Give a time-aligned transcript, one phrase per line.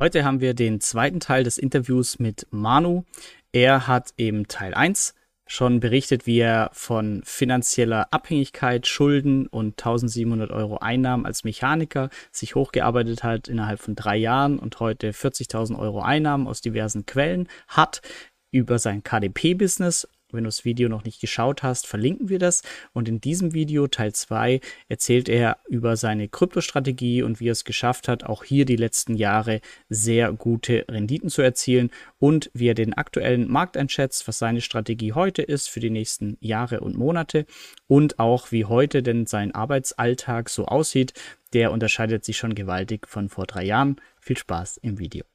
[0.00, 3.04] Heute haben wir den zweiten Teil des Interviews mit Manu.
[3.52, 5.14] Er hat im Teil 1
[5.46, 12.56] schon berichtet, wie er von finanzieller Abhängigkeit, Schulden und 1700 Euro Einnahmen als Mechaniker sich
[12.56, 18.02] hochgearbeitet hat innerhalb von drei Jahren und heute 40.000 Euro Einnahmen aus diversen Quellen hat
[18.50, 22.62] über sein KDP-Business wenn du das Video noch nicht geschaut hast, verlinken wir das.
[22.92, 27.64] Und in diesem Video, Teil 2, erzählt er über seine Kryptostrategie und wie er es
[27.64, 32.74] geschafft hat, auch hier die letzten Jahre sehr gute Renditen zu erzielen und wie er
[32.74, 37.46] den aktuellen Markt einschätzt, was seine Strategie heute ist für die nächsten Jahre und Monate
[37.86, 41.12] und auch wie heute denn sein Arbeitsalltag so aussieht.
[41.52, 44.00] Der unterscheidet sich schon gewaltig von vor drei Jahren.
[44.18, 45.33] Viel Spaß im Video.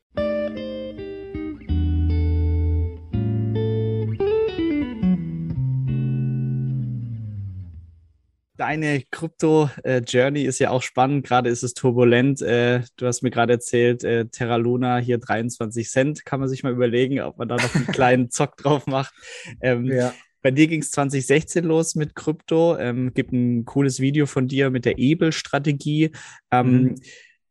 [8.59, 11.26] Deine Krypto-Journey ist ja auch spannend.
[11.26, 12.41] Gerade ist es turbulent.
[12.41, 16.26] Äh, du hast mir gerade erzählt, äh, Terra Luna hier 23 Cent.
[16.26, 19.13] Kann man sich mal überlegen, ob man da noch einen kleinen Zock drauf macht.
[19.62, 20.13] Ähm, ja.
[20.41, 22.77] Bei dir ging es 2016 los mit Krypto.
[22.77, 26.12] Ähm, gibt ein cooles Video von dir mit der Ebel-Strategie.
[26.52, 26.96] Ähm, mhm.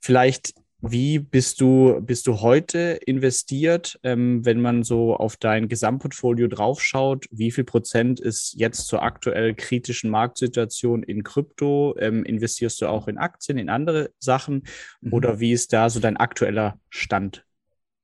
[0.01, 6.47] Vielleicht wie bist du, bist du heute investiert, ähm, wenn man so auf dein Gesamtportfolio
[6.47, 7.27] draufschaut?
[7.33, 11.97] Wie viel Prozent ist jetzt zur aktuell kritischen Marktsituation in Krypto?
[11.99, 14.65] Ähm, investierst du auch in Aktien, in andere Sachen?
[15.01, 15.13] Mhm.
[15.13, 17.45] Oder wie ist da so dein aktueller Stand?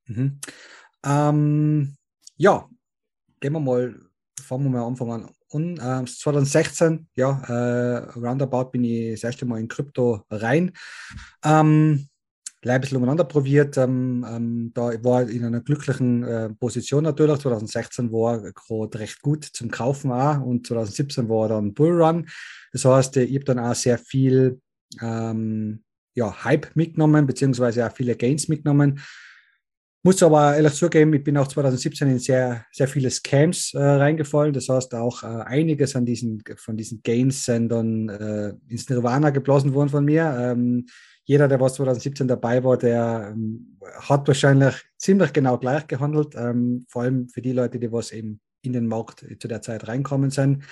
[0.07, 0.39] Mhm.
[1.05, 1.95] Ähm,
[2.35, 2.67] ja,
[3.39, 3.95] gehen wir mal,
[4.41, 5.29] fangen wir mal Anfang an.
[5.47, 10.73] Und, äh, 2016, ja, äh, roundabout bin ich das erste Mal in Krypto rein.
[11.41, 12.09] Ähm,
[12.73, 13.77] ein bisschen umeinander probiert.
[13.77, 17.39] Ähm, ähm, da war in einer glücklichen äh, Position natürlich.
[17.39, 22.27] 2016 war gerade recht gut zum Kaufen auch und 2017 war dann Bullrun.
[22.71, 24.59] Das heißt, ich habe dann auch sehr viel
[25.01, 25.83] ähm,
[26.15, 28.99] ja, Hype mitgenommen, beziehungsweise auch viele Gains mitgenommen.
[30.05, 34.53] Muss aber ehrlich zugeben, ich bin auch 2017 in sehr, sehr viele Scams äh, reingefallen.
[34.53, 39.31] Das heißt, auch äh, einiges an diesen, von diesen Gains sind dann äh, ins Nirvana
[39.31, 40.35] geblasen worden von mir.
[40.39, 40.85] Ähm,
[41.25, 46.85] jeder, der was 2017 dabei war, der ähm, hat wahrscheinlich ziemlich genau gleich gehandelt, ähm,
[46.87, 50.29] vor allem für die Leute, die was eben in den Markt zu der Zeit reinkommen
[50.29, 50.63] sind.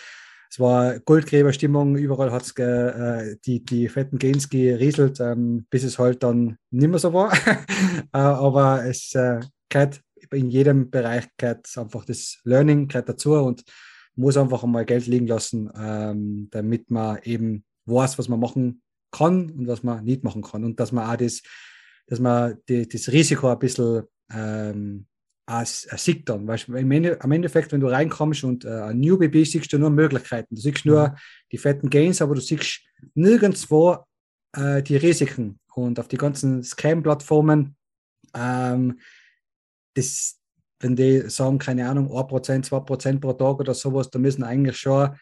[0.50, 5.98] Es war Goldgräberstimmung, überall hat es äh, die, die fetten Gains gerieselt, ähm, bis es
[5.98, 7.34] halt dann nicht mehr so war.
[8.14, 9.40] äh, aber es äh,
[9.70, 13.64] gehört in jedem Bereich gehört einfach das Learning gehört dazu und
[14.16, 18.83] muss einfach einmal Geld liegen lassen, ähm, damit man eben weiß, was man machen
[19.14, 20.66] kann und was man nicht machen kann.
[20.66, 21.42] Und dass man auch das,
[22.08, 24.04] dass man die, das Risiko ein bisschen
[24.34, 25.06] ähm,
[25.66, 26.48] sieht dann.
[26.48, 29.78] Weißt, im, Ende, am Endeffekt, wenn du reinkommst und äh, ein Newbie bist, siehst du
[29.78, 30.56] nur Möglichkeiten.
[30.56, 31.16] Du siehst nur mhm.
[31.52, 32.82] die fetten Gains, aber du siehst
[33.14, 33.98] nirgendwo
[34.56, 35.60] äh, die Risiken.
[35.76, 37.76] Und auf die ganzen Scam-Plattformen,
[38.34, 39.00] ähm,
[39.96, 40.40] das,
[40.80, 45.16] wenn die sagen, keine Ahnung, 1%, 2% pro Tag oder sowas, da müssen eigentlich schon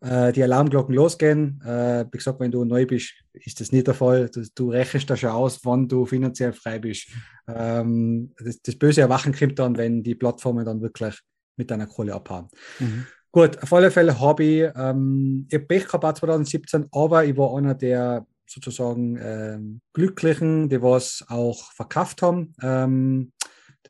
[0.00, 1.60] äh, die Alarmglocken losgehen.
[1.64, 4.28] Äh, wie gesagt, wenn du neu bist, ist das nicht der Fall.
[4.28, 7.08] Du, du rechnest da schon aus, wann du finanziell frei bist.
[7.48, 11.18] Ähm, das, das, böse Erwachen kommt dann, wenn die Plattformen dann wirklich
[11.56, 12.48] mit deiner Kohle abhauen.
[12.78, 13.06] Mhm.
[13.32, 17.74] Gut, auf alle Fälle habe ich, ähm, ich Pech gehabt 2017, aber ich war einer
[17.74, 22.54] der sozusagen ähm, Glücklichen, die was auch verkauft haben.
[22.62, 23.32] Ähm,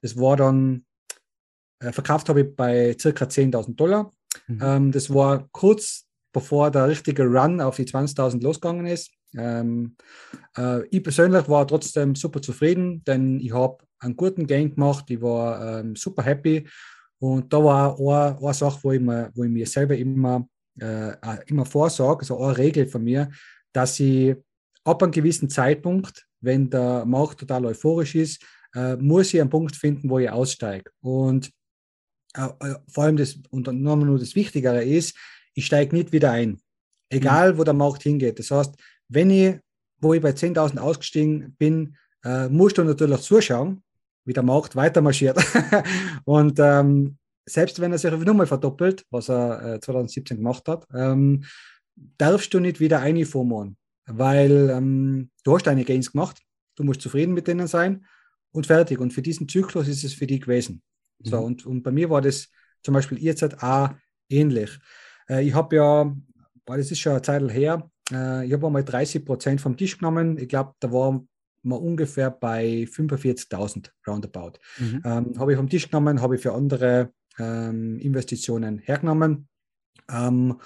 [0.01, 0.87] das war dann,
[1.81, 4.13] äh, verkauft habe ich bei circa 10.000 Dollar.
[4.47, 4.59] Mhm.
[4.63, 9.11] Ähm, das war kurz bevor der richtige Run auf die 20.000 losgegangen ist.
[9.37, 9.97] Ähm,
[10.57, 15.23] äh, ich persönlich war trotzdem super zufrieden, denn ich habe einen guten Game gemacht, ich
[15.23, 16.69] war ähm, super happy
[17.19, 20.47] und da war eine, eine Sache, wo ich, mir, wo ich mir selber immer,
[20.79, 21.13] äh,
[21.47, 23.31] immer vorsage, also eine Regel von mir,
[23.73, 24.37] dass ich
[24.85, 28.45] ab einem gewissen Zeitpunkt, wenn der Markt total euphorisch ist,
[28.75, 30.91] äh, muss ich einen Punkt finden, wo ich aussteige.
[31.01, 31.64] Und äh, äh,
[32.89, 35.17] vor allem das, und dann nur das Wichtigere ist,
[35.55, 36.61] ich steige nicht wieder ein.
[37.09, 37.59] Egal, mhm.
[37.59, 38.39] wo der Markt hingeht.
[38.39, 38.75] Das heißt,
[39.09, 39.57] wenn ich,
[40.01, 43.83] wo ich bei 10.000 ausgestiegen bin, äh, musst du natürlich zuschauen,
[44.25, 45.39] wie der Markt weiter marschiert.
[46.25, 50.87] und ähm, selbst wenn er sich auf Nummer verdoppelt, was er äh, 2017 gemacht hat,
[50.95, 51.45] ähm,
[52.19, 53.77] darfst du nicht wieder einformen,
[54.07, 56.41] weil ähm, du hast deine Gains gemacht,
[56.77, 58.07] du musst zufrieden mit denen sein
[58.53, 58.99] und fertig.
[58.99, 60.83] Und für diesen Zyklus ist es für dich gewesen.
[61.19, 61.29] Mhm.
[61.29, 62.49] So, und, und bei mir war das
[62.83, 63.91] zum Beispiel jetzt auch
[64.29, 64.79] ähnlich.
[65.29, 66.17] Äh, ich habe ja,
[66.65, 69.99] boah, das ist schon eine Zeit her, äh, ich habe einmal 30 Prozent vom Tisch
[69.99, 70.39] genommen.
[70.39, 71.25] Ich glaube, da war
[71.63, 74.59] man ungefähr bei 45.000 roundabout.
[74.79, 75.03] Mhm.
[75.05, 79.49] Ähm, habe ich vom Tisch genommen, habe ich für andere ähm, Investitionen hergenommen.
[80.11, 80.61] Ähm,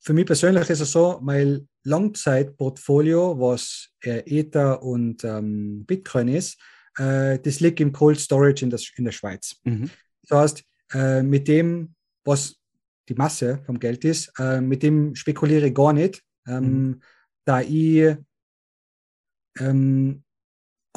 [0.00, 6.60] für mich persönlich ist es so, mein Langzeitportfolio, was äh, Ether und ähm, Bitcoin ist,
[6.98, 9.56] äh, das liegt im Cold Storage in, das, in der Schweiz.
[9.64, 9.90] Mhm.
[10.28, 11.94] Das heißt, äh, mit dem,
[12.24, 12.56] was
[13.08, 17.00] die Masse vom Geld ist, äh, mit dem spekuliere ich gar nicht, ähm, mhm.
[17.44, 18.16] da ich
[19.58, 20.22] ähm,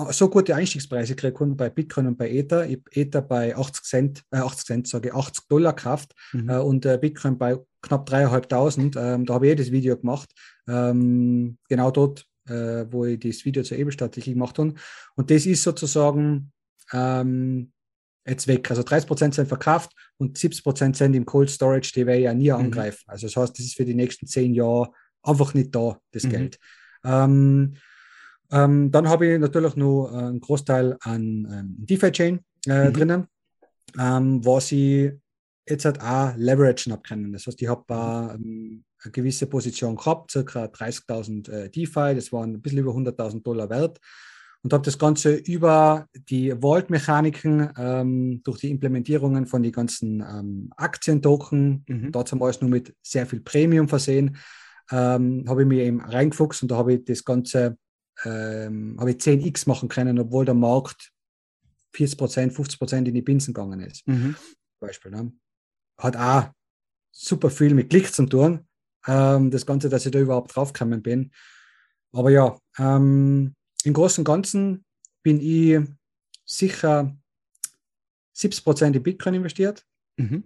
[0.09, 2.67] so gute Einstiegspreise kriege bei Bitcoin und bei Ether.
[2.67, 6.49] Ich Ether bei 80 Cent, äh 80 Cent, sage ich, 80 Dollar Kraft mhm.
[6.49, 8.97] äh, und äh, Bitcoin bei knapp 3.500.
[8.97, 10.29] Ähm, da habe ich eh das Video gemacht.
[10.67, 14.73] Ähm, genau dort, äh, wo ich das Video zur Ebelstrategie gemacht habe.
[15.15, 16.51] Und das ist sozusagen
[16.93, 17.71] ähm,
[18.25, 18.69] jetzt weg.
[18.69, 22.33] Also 30 Prozent sind verkauft und 70 Prozent sind im Cold Storage, die ich ja
[22.33, 22.57] nie mhm.
[22.57, 23.03] angreifen.
[23.07, 24.91] Also das heißt, das ist für die nächsten zehn Jahre
[25.23, 26.29] einfach nicht da, das mhm.
[26.29, 26.59] Geld.
[27.03, 27.75] Ähm,
[28.51, 32.93] ähm, dann habe ich natürlich noch äh, einen Großteil an ähm, DeFi-Chain äh, mhm.
[32.93, 33.27] drinnen,
[33.99, 35.13] ähm, was ich
[35.67, 37.33] jetzt halt auch leveragen habe können.
[37.33, 42.53] Das heißt, ich habe äh, eine gewisse Position gehabt, circa 30.000 äh, DeFi, das waren
[42.53, 43.99] ein bisschen über 100.000 Dollar wert
[44.63, 50.69] und habe das Ganze über die Vault-Mechaniken ähm, durch die Implementierungen von den ganzen ähm,
[50.75, 52.11] Aktientoken, mhm.
[52.11, 54.37] dazu mal nur mit sehr viel Premium versehen,
[54.91, 57.77] ähm, habe ich mir eben reingefuchst und da habe ich das Ganze
[58.23, 61.11] ähm, habe ich 10x machen können, obwohl der Markt
[61.93, 64.07] 40 Prozent, 50 Prozent in die Binsen gegangen ist.
[64.07, 64.35] Mhm.
[64.79, 65.11] Beispiel.
[65.11, 65.31] Ne?
[65.97, 66.49] Hat auch
[67.11, 68.67] super viel mit Klick zu tun,
[69.07, 71.31] ähm, das Ganze, dass ich da überhaupt draufgekommen bin.
[72.11, 74.85] Aber ja, ähm, im Großen und Ganzen
[75.23, 75.79] bin ich
[76.45, 77.15] sicher
[78.33, 79.83] 70 Prozent in Bitcoin investiert,
[80.17, 80.43] mhm.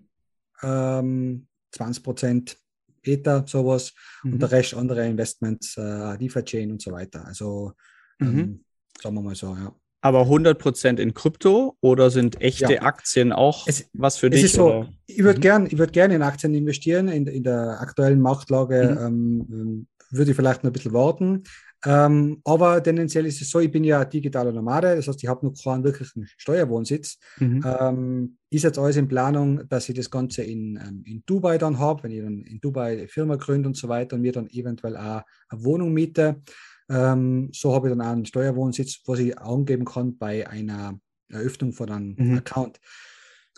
[0.62, 2.58] ähm, 20 Prozent
[3.04, 4.34] Ether, sowas mhm.
[4.34, 7.26] und der Rest andere Investments, äh, DeFi-Chain und so weiter.
[7.26, 7.74] Also
[8.20, 8.66] ähm, mhm.
[9.02, 9.74] sagen wir mal so, ja.
[10.02, 12.82] Aber 100% in Krypto oder sind echte ja.
[12.84, 14.52] Aktien auch es, was für dich?
[14.52, 15.42] So, ich würde mhm.
[15.42, 17.10] gerne würd gern in Aktien investieren.
[17.10, 19.48] In, in der aktuellen Marktlage mhm.
[19.48, 21.44] ähm, würde ich vielleicht noch ein bisschen warten.
[21.86, 25.46] Ähm, aber tendenziell ist es so, ich bin ja digitaler Nomade, das heißt, ich habe
[25.46, 27.18] noch keinen wirklichen Steuerwohnsitz.
[27.38, 27.64] Mhm.
[27.66, 31.80] Ähm, ist jetzt alles in Planung, dass ich das Ganze in, ähm, in Dubai dann
[31.80, 34.50] habe, wenn ich dann in Dubai eine Firma gründe und so weiter und mir dann
[34.50, 36.42] eventuell auch eine Wohnung miete.
[36.90, 41.00] Ähm, so habe ich dann auch einen Steuerwohnsitz, was ich angeben kann bei einer
[41.30, 42.38] Eröffnung von einem mhm.
[42.38, 42.80] Account.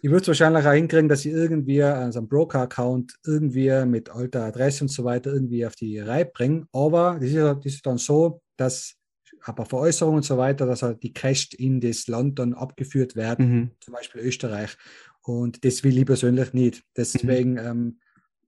[0.03, 4.45] Ich würde es wahrscheinlich auch hinkriegen, dass ich irgendwie also einen Broker-Account irgendwie mit alter
[4.45, 6.65] Adresse und so weiter irgendwie auf die Reihe bringe.
[6.73, 8.95] Aber das ist, das ist dann so, dass
[9.43, 13.49] aber Veräußerungen und so weiter, dass halt die Cash in das Land dann abgeführt werden,
[13.49, 13.71] mhm.
[13.79, 14.75] zum Beispiel Österreich.
[15.23, 16.83] Und das will ich persönlich nicht.
[16.97, 17.57] Deswegen mhm.
[17.57, 17.99] ähm,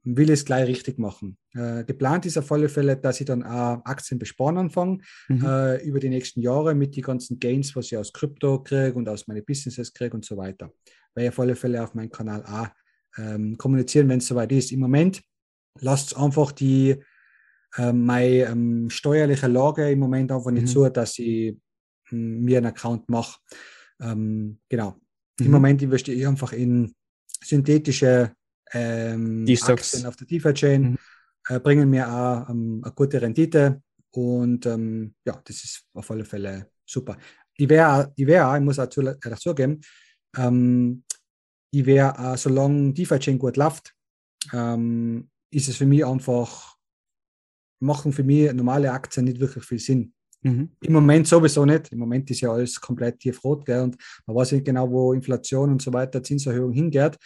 [0.03, 1.37] will es gleich richtig machen.
[1.53, 5.45] Äh, geplant ist auf alle Fälle, dass ich dann auch Aktien besparen anfange mhm.
[5.45, 9.07] äh, über die nächsten Jahre mit den ganzen Gains, was ich aus Krypto kriege und
[9.07, 10.71] aus meinen Businesses kriege und so weiter
[11.15, 12.67] werde ich auf alle Fälle auf meinem Kanal auch
[13.17, 14.71] ähm, kommunizieren, wenn es soweit ist.
[14.71, 15.21] Im Moment
[15.79, 16.97] lasst einfach die
[17.77, 20.67] äh, meine ähm, steuerliche Lage im Moment einfach nicht mhm.
[20.67, 21.57] zu, dass ich
[22.11, 23.39] ähm, mir einen Account mache.
[24.01, 24.95] Ähm, genau.
[25.39, 25.45] Mhm.
[25.45, 26.93] Im Moment investiere ich einfach in
[27.43, 28.33] synthetische
[28.73, 30.97] ähm, Aktien auf der DeFi-Chain, mhm.
[31.49, 33.81] äh, bringen mir auch ähm, eine gute Rendite
[34.11, 37.17] und ähm, ja, das ist auf alle Fälle super.
[37.55, 39.81] Ich wäre, ich, wär, ich muss auch dazugeben,
[40.37, 41.03] ähm,
[41.71, 43.93] ich wäre, äh, solange DeFi-Chain gut läuft,
[44.51, 46.75] ähm, ist es für mich einfach,
[47.79, 50.13] machen für mich normale Aktien nicht wirklich viel Sinn.
[50.43, 50.71] Mhm.
[50.81, 51.91] Im Moment sowieso nicht.
[51.91, 53.81] Im Moment ist ja alles komplett tiefrot gell?
[53.81, 57.17] und man weiß nicht genau, wo Inflation und so weiter, Zinserhöhung hingeht.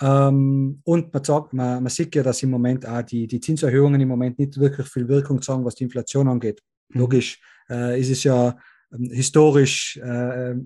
[0.00, 4.00] Ähm, und man, sagt, man, man, sieht ja, dass im Moment auch die, die Zinserhöhungen
[4.00, 6.62] im Moment nicht wirklich viel Wirkung sagen, was die Inflation angeht.
[6.88, 7.00] Mhm.
[7.00, 8.56] Logisch äh, ist es ja
[8.92, 10.56] ähm, historisch äh, äh,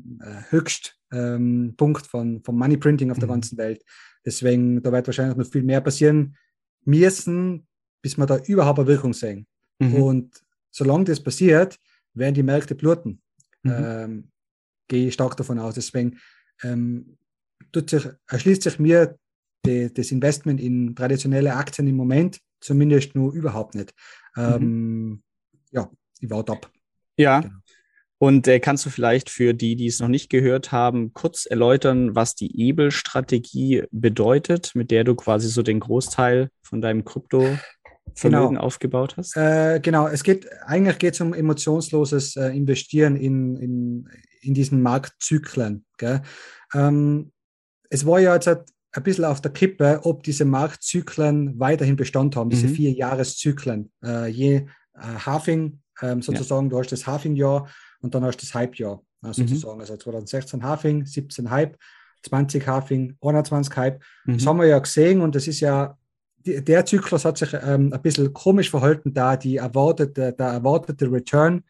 [0.50, 3.32] höchst ähm, Punkt von, vom Money Printing auf der mhm.
[3.32, 3.84] ganzen Welt.
[4.24, 6.36] Deswegen, da wird wahrscheinlich noch viel mehr passieren
[6.84, 7.66] müssen,
[8.02, 9.46] bis wir da überhaupt eine Wirkung sehen.
[9.78, 9.94] Mhm.
[9.94, 11.78] Und solange das passiert,
[12.14, 13.20] werden die Märkte bluten.
[13.62, 13.72] Mhm.
[13.72, 14.30] Ähm,
[14.88, 15.74] gehe ich stark davon aus.
[15.74, 16.18] Deswegen
[16.62, 17.18] ähm,
[17.74, 19.16] sich, erschließt sich mir
[19.66, 23.94] die, das Investment in traditionelle Aktien im Moment zumindest nur überhaupt nicht.
[24.36, 24.42] Mhm.
[24.42, 25.22] Ähm,
[25.70, 26.70] ja, ich warte ab.
[27.16, 27.54] Ja, genau.
[28.20, 32.16] Und äh, kannst du vielleicht für die, die es noch nicht gehört haben, kurz erläutern,
[32.16, 37.56] was die Ebel-Strategie bedeutet, mit der du quasi so den Großteil von deinem Krypto
[38.14, 38.62] Vermögen genau.
[38.62, 39.36] aufgebaut hast?
[39.36, 44.08] Äh, genau, es geht, eigentlich geht es um emotionsloses äh, Investieren in, in,
[44.40, 45.84] in diesen Marktzyklen.
[46.74, 47.30] Ähm,
[47.88, 52.50] es war ja jetzt ein bisschen auf der Kippe, ob diese Marktzyklen weiterhin Bestand haben,
[52.50, 52.74] diese mhm.
[52.74, 53.90] vier Jahreszyklen.
[54.04, 54.66] Äh, je äh,
[55.00, 56.70] Halving, ähm, sozusagen, ja.
[56.70, 57.68] du hast das Halving-Jahr
[58.00, 59.48] und dann hast du das Halbjahr also mhm.
[59.48, 59.80] sozusagen.
[59.80, 61.76] Also 2016 Halving, 17 Hype,
[62.22, 64.02] 20 Halving, 21 Hype.
[64.24, 64.38] Mhm.
[64.38, 65.96] Das haben wir ja gesehen und das ist ja
[66.38, 71.10] die, der Zyklus hat sich ähm, ein bisschen komisch verhalten, da die erwartete, der erwartete
[71.10, 71.64] Return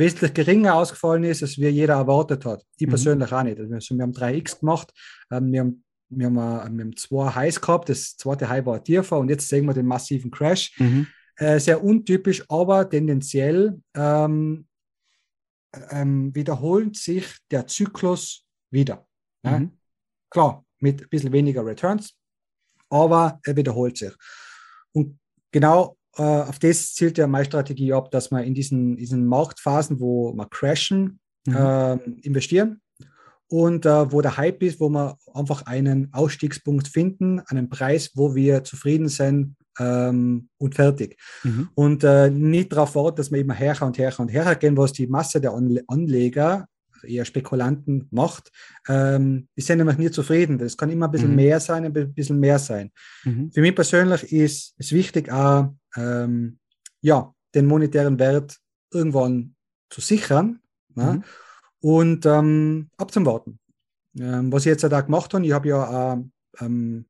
[0.00, 2.64] wesentlich geringer ausgefallen ist, als wir jeder erwartet hat.
[2.76, 2.90] Ich mhm.
[2.90, 3.60] persönlich auch nicht.
[3.60, 4.92] Also wir haben 3x gemacht,
[5.30, 8.82] ähm, wir, haben, wir, haben, äh, wir haben zwei Highs gehabt, das zweite High war
[8.82, 10.76] tiefer und jetzt sehen wir den massiven Crash.
[10.78, 11.06] Mhm.
[11.36, 14.66] Äh, sehr untypisch, aber tendenziell ähm,
[15.90, 19.06] ähm, wiederholt sich der Zyklus wieder.
[19.42, 19.50] Mhm.
[19.50, 19.70] Ja?
[20.30, 22.14] Klar, mit ein bisschen weniger Returns,
[22.88, 24.12] aber er wiederholt sich.
[24.92, 25.18] Und
[25.52, 30.00] genau äh, auf das zielt ja meine Strategie ab, dass wir in diesen, diesen Marktphasen,
[30.00, 31.56] wo wir crashen, mhm.
[31.56, 32.80] äh, investieren
[33.48, 38.34] und äh, wo der Hype ist, wo wir einfach einen Ausstiegspunkt finden, einen Preis, wo
[38.34, 41.18] wir zufrieden sind ähm, und fertig.
[41.42, 41.68] Mhm.
[41.74, 44.92] Und äh, nicht darauf warten, dass wir immer her und her und her gehen, was
[44.92, 46.66] die Masse der Anleger
[47.02, 48.50] eher Spekulanten macht,
[48.88, 50.58] ähm, die sind nämlich nie zufrieden.
[50.58, 51.36] Das kann immer ein bisschen mhm.
[51.36, 52.90] mehr sein, ein bisschen mehr sein.
[53.24, 53.50] Mhm.
[53.52, 56.58] Für mich persönlich ist es wichtig, auch, ähm,
[57.00, 58.58] ja, den monetären Wert
[58.92, 59.54] irgendwann
[59.88, 60.60] zu sichern
[60.94, 61.14] ne?
[61.14, 61.24] mhm.
[61.80, 63.58] und ähm, abzuwarten.
[64.18, 66.22] Ähm, was ich jetzt da gemacht habe, ich habe ja äh,
[66.60, 67.06] ähm,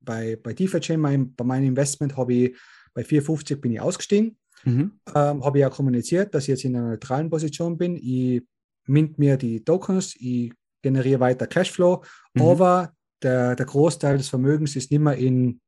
[0.00, 2.56] bei, bei DeFi mein, bei meinem Investment habe ich
[2.94, 4.36] bei 450 bin ich ausgestiegen.
[4.64, 4.92] Mhm.
[5.14, 7.96] Ähm, habe ich ja kommuniziert, dass ich jetzt in einer neutralen Position bin.
[7.96, 8.42] Ich
[8.86, 10.52] mint mir die Tokens, ich
[10.82, 12.04] generiere weiter Cashflow,
[12.34, 12.42] mhm.
[12.42, 12.92] aber
[13.22, 15.60] der, der Großteil des Vermögens ist nicht mehr in,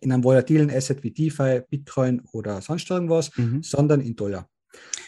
[0.00, 3.62] in einem volatilen Asset wie DeFi, Bitcoin oder sonst irgendwas, mhm.
[3.62, 4.48] sondern in Dollar.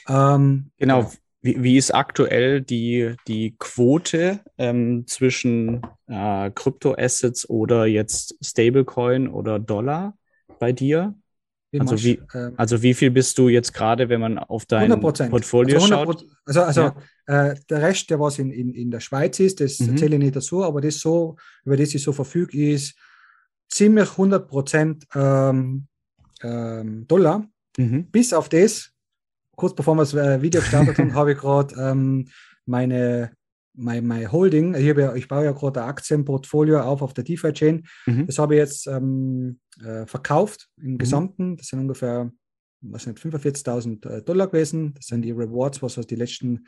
[0.09, 1.03] Ähm, genau.
[1.03, 1.13] genau.
[1.45, 9.59] Wie, wie ist aktuell die, die Quote ähm, zwischen äh, Kryptoassets oder jetzt Stablecoin oder
[9.59, 10.17] Dollar
[10.61, 11.15] bei dir?
[11.77, 15.31] Also wie, ähm, also wie viel bist du jetzt gerade, wenn man auf dein 100%.
[15.31, 16.27] Portfolio also schaut?
[16.45, 16.81] Also, also
[17.27, 17.51] ja.
[17.51, 19.97] äh, der Rest, der was in, in, in der Schweiz ist, das mhm.
[19.97, 22.95] zähle ich nicht dazu, aber das so, über das ich so verfüge, ist
[23.73, 25.87] ziemlich 100% ähm,
[26.43, 27.47] ähm, Dollar.
[27.77, 28.07] Mhm.
[28.11, 28.93] Bis auf das,
[29.57, 32.29] kurz bevor wir das äh, Video gestartet haben, habe ich gerade ähm,
[32.67, 33.33] meine
[33.75, 37.87] mein, mein Holding, ich, ja, ich baue ja gerade ein Aktienportfolio auf auf der DeFi-Chain.
[38.07, 38.27] Mhm.
[38.27, 40.99] Das habe ich jetzt ähm, äh, verkauft im mhm.
[40.99, 41.57] Gesamten.
[41.57, 42.31] Das sind ungefähr
[42.83, 44.93] was 45.000 äh, Dollar gewesen.
[44.95, 46.67] Das sind die Rewards, was die letzten,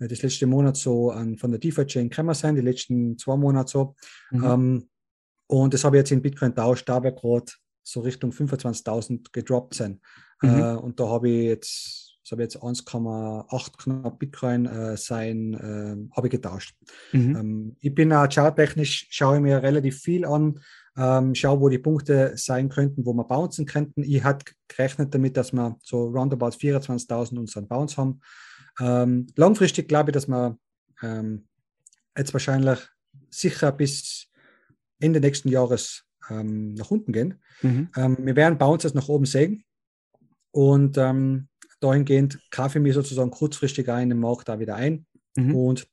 [0.00, 3.70] äh, das letzte Monat so an, von der DeFi-Chain gekommen sind, die letzten zwei Monate
[3.70, 3.94] so.
[4.32, 4.44] Mhm.
[4.44, 4.88] Ähm,
[5.50, 7.52] und das habe ich jetzt in Bitcoin tauscht, da ich gerade
[7.82, 10.00] so Richtung 25.000 gedroppt sind.
[10.42, 10.60] Mhm.
[10.60, 16.14] Äh, und da habe ich jetzt das habe jetzt 1,8 knapp Bitcoin äh, sein, äh,
[16.14, 16.76] habe ich getauscht.
[17.10, 17.36] Mhm.
[17.36, 20.60] Ähm, ich bin auch charttechnisch, schaue ich mir relativ viel an,
[20.96, 24.04] ähm, schaue, wo die Punkte sein könnten, wo wir bouncen könnten.
[24.04, 28.20] Ich hatte gerechnet damit, dass wir so roundabout 24.000 unseren Bounce haben.
[28.78, 30.56] Ähm, langfristig glaube ich, dass wir
[31.02, 31.48] ähm,
[32.16, 32.78] jetzt wahrscheinlich
[33.30, 34.29] sicher bis
[35.00, 37.40] Ende nächsten Jahres ähm, nach unten gehen.
[37.62, 37.88] Mhm.
[37.96, 39.64] Ähm, wir werden Bounces nach oben sehen.
[40.52, 41.48] Und ähm,
[41.80, 45.54] dahingehend kaufe ich mich sozusagen kurzfristig ein den Markt da wieder ein mhm.
[45.54, 45.86] und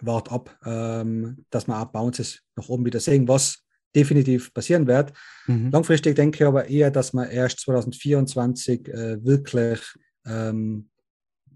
[0.00, 5.12] warte ab, ähm, dass wir auch Bounces nach oben wieder sehen, was definitiv passieren wird.
[5.46, 5.70] Mhm.
[5.70, 9.80] Langfristig denke ich aber eher, dass wir erst 2024 äh, wirklich
[10.26, 10.90] ähm,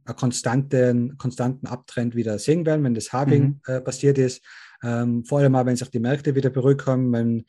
[0.05, 3.61] einen konstanten, konstanten Abtrend wieder sehen werden, wenn das Halving mhm.
[3.67, 4.43] äh, passiert ist.
[4.83, 7.45] Ähm, vor allem auch, wenn sich die Märkte wieder beruhigen, wenn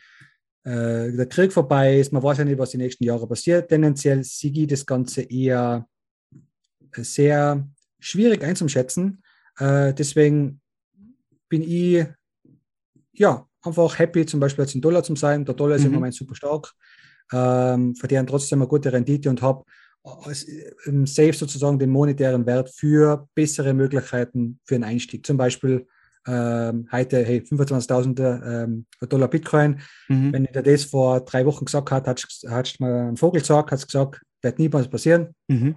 [0.63, 3.69] äh, der Krieg vorbei ist, man weiß ja nicht, was die nächsten Jahre passiert.
[3.69, 5.88] Tendenziell sehe ich das Ganze eher
[6.95, 7.67] sehr
[8.00, 9.21] schwierig einzuschätzen.
[9.57, 10.62] Äh, deswegen
[11.50, 12.05] bin ich
[13.13, 15.45] ja einfach happy, zum Beispiel jetzt in Dollar zu sein.
[15.45, 15.88] Der Dollar ist mhm.
[15.88, 16.74] im Moment super stark,
[17.31, 19.63] ähm, verdienen trotzdem eine gute Rendite und habe
[20.86, 25.25] im Safe sozusagen den monetären Wert für bessere Möglichkeiten für einen Einstieg.
[25.25, 25.86] Zum Beispiel
[26.29, 29.79] ähm, heute hey, 25.000 ähm, Dollar Bitcoin.
[30.07, 30.33] Mhm.
[30.33, 33.86] Wenn dir das vor drei Wochen gesagt hat, hat, hat mal einen Vogel gesagt, hat
[33.86, 35.36] gesagt, wird niemals passieren.
[35.48, 35.75] Mhm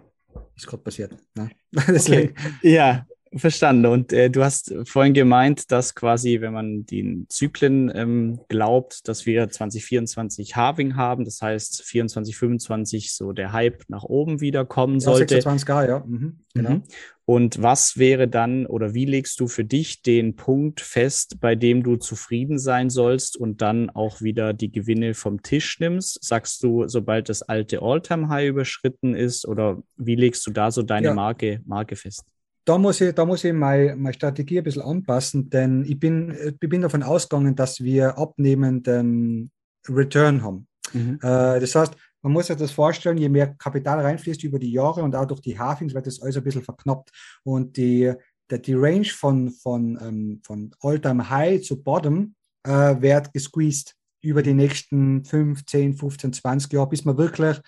[0.56, 1.16] ist gerade passiert.
[1.35, 1.50] Ne?
[1.76, 2.35] okay.
[2.62, 3.86] Ja, verstanden.
[3.86, 9.26] Und äh, du hast vorhin gemeint, dass quasi, wenn man den Zyklen ähm, glaubt, dass
[9.26, 15.00] wir 2024 Halving haben, das heißt 24, 25 so der Hype nach oben wieder kommen
[15.00, 15.34] sollte.
[15.34, 16.04] 26 ja.
[16.06, 16.70] Mhm, genau.
[16.70, 16.82] Mhm.
[17.24, 21.84] Und was wäre dann oder wie legst du für dich den Punkt fest, bei dem
[21.84, 26.22] du zufrieden sein sollst und dann auch wieder die Gewinne vom Tisch nimmst?
[26.22, 31.08] Sagst du, sobald das alte All-Time-High überschritten ist oder wie legst du da so deine
[31.08, 31.14] ja.
[31.14, 32.24] Marke, Marke fest?
[32.64, 36.37] Da muss ich, da muss ich meine, meine Strategie ein bisschen anpassen, denn ich bin,
[36.61, 39.50] ich bin davon ausgegangen, dass wir abnehmenden
[39.88, 40.69] Return haben.
[40.92, 41.19] Mhm.
[41.23, 45.02] Äh, das heißt, man muss sich das vorstellen, je mehr Kapital reinfließt über die Jahre
[45.02, 47.11] und auch durch die Halfings wird das alles ein bisschen verknappt.
[47.42, 48.12] Und die,
[48.50, 53.97] die, die Range von, von, ähm, von All-Time-High zu Bottom äh, wird gesqueezed.
[54.21, 57.61] über die nächsten 5, 10, 15, 20 Jahre, bis wir wirklich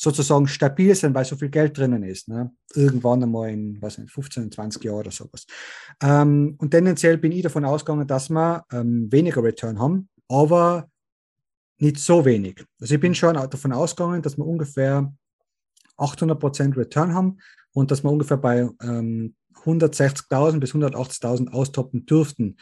[0.00, 2.26] sozusagen stabil sind, weil so viel Geld drinnen ist.
[2.26, 2.50] Ne?
[2.74, 5.44] Irgendwann einmal in was nicht, 15, 20 Jahren oder sowas.
[6.02, 10.88] Ähm, und tendenziell bin ich davon ausgegangen, dass wir ähm, weniger Return haben, aber
[11.78, 12.64] nicht so wenig.
[12.80, 15.12] Also ich bin schon davon ausgegangen, dass wir ungefähr
[15.98, 17.36] 800% Return haben
[17.74, 22.56] und dass wir ungefähr bei ähm, 160.000 bis 180.000 austoppen dürften.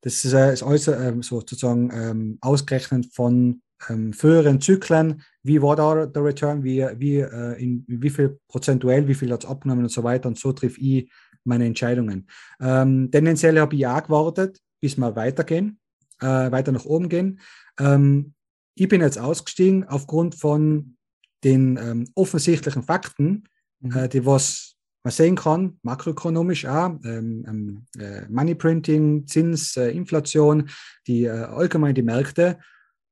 [0.00, 5.22] Das ist, äh, ist äh, sozusagen ähm, ausgerechnet von ähm, früheren Zyklen.
[5.42, 6.62] Wie war da der Return?
[6.62, 10.28] Wie, wie, äh, in, wie viel prozentuell, wie viel hat es abgenommen und so weiter.
[10.28, 11.10] Und so triff ich
[11.44, 12.26] meine Entscheidungen.
[12.60, 15.78] Ähm, tendenziell habe ich auch gewartet, bis wir weitergehen,
[16.20, 17.40] äh, weiter nach oben gehen.
[17.78, 18.34] Ähm,
[18.74, 20.96] ich bin jetzt ausgestiegen aufgrund von
[21.44, 23.44] den ähm, offensichtlichen Fakten,
[23.80, 23.96] mhm.
[23.96, 29.90] äh, die was man sehen kann, makroökonomisch auch, ähm, ähm, äh, Money Printing, Zins, äh,
[29.90, 30.68] Inflation,
[31.06, 32.58] die äh, allgemein die Märkte.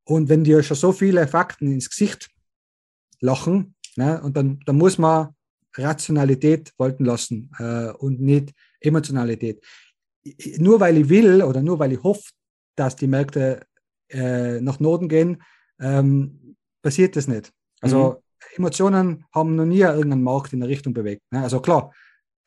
[0.09, 2.31] Und wenn dir schon so viele Fakten ins Gesicht
[3.21, 5.35] lachen, ne, und dann, dann muss man
[5.77, 9.63] Rationalität walten lassen äh, und nicht Emotionalität.
[10.59, 12.31] Nur weil ich will oder nur weil ich hoffe,
[12.75, 13.67] dass die Märkte
[14.09, 15.43] äh, nach Norden gehen,
[15.79, 17.53] ähm, passiert das nicht.
[17.83, 18.17] Also mhm.
[18.57, 21.23] Emotionen haben noch nie irgendeinen Markt in der Richtung bewegt.
[21.31, 21.43] Ne?
[21.43, 21.93] Also klar,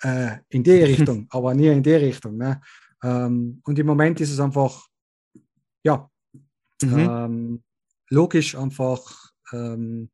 [0.01, 2.37] äh, in die Richtung, aber nie in die Richtung.
[2.37, 2.59] Ne?
[3.03, 4.87] Ähm, und im Moment ist es einfach,
[5.83, 6.09] ja,
[6.83, 6.99] mhm.
[6.99, 7.63] ähm,
[8.09, 10.09] logisch einfach ähm,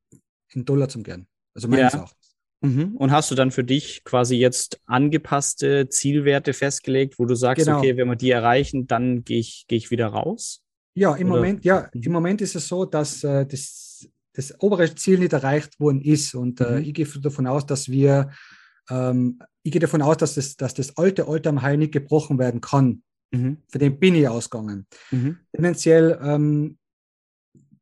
[0.50, 1.27] in Dollar zu gehen.
[1.53, 2.00] Also meines ja.
[2.00, 2.38] Erachtens.
[2.62, 2.95] Mhm.
[2.95, 7.77] Und hast du dann für dich quasi jetzt angepasste Zielwerte festgelegt, wo du sagst, genau.
[7.79, 10.63] okay, wenn wir die erreichen, dann gehe ich, geh ich wieder raus?
[10.95, 11.41] Ja, im Oder?
[11.41, 12.01] Moment, ja, mhm.
[12.01, 16.33] im Moment ist es so, dass äh, das, das obere Ziel nicht erreicht worden ist.
[16.33, 16.86] Und äh, mhm.
[16.86, 18.31] ich gehe davon aus, dass wir,
[18.89, 22.39] ähm, ich gehe davon aus, dass das, dass das alte Alter am Heil nicht gebrochen
[22.39, 23.03] werden kann.
[23.31, 23.57] Mhm.
[23.67, 24.86] Für den bin ich ausgegangen.
[25.12, 25.38] Mhm.
[25.53, 26.77] Tendenziell ähm,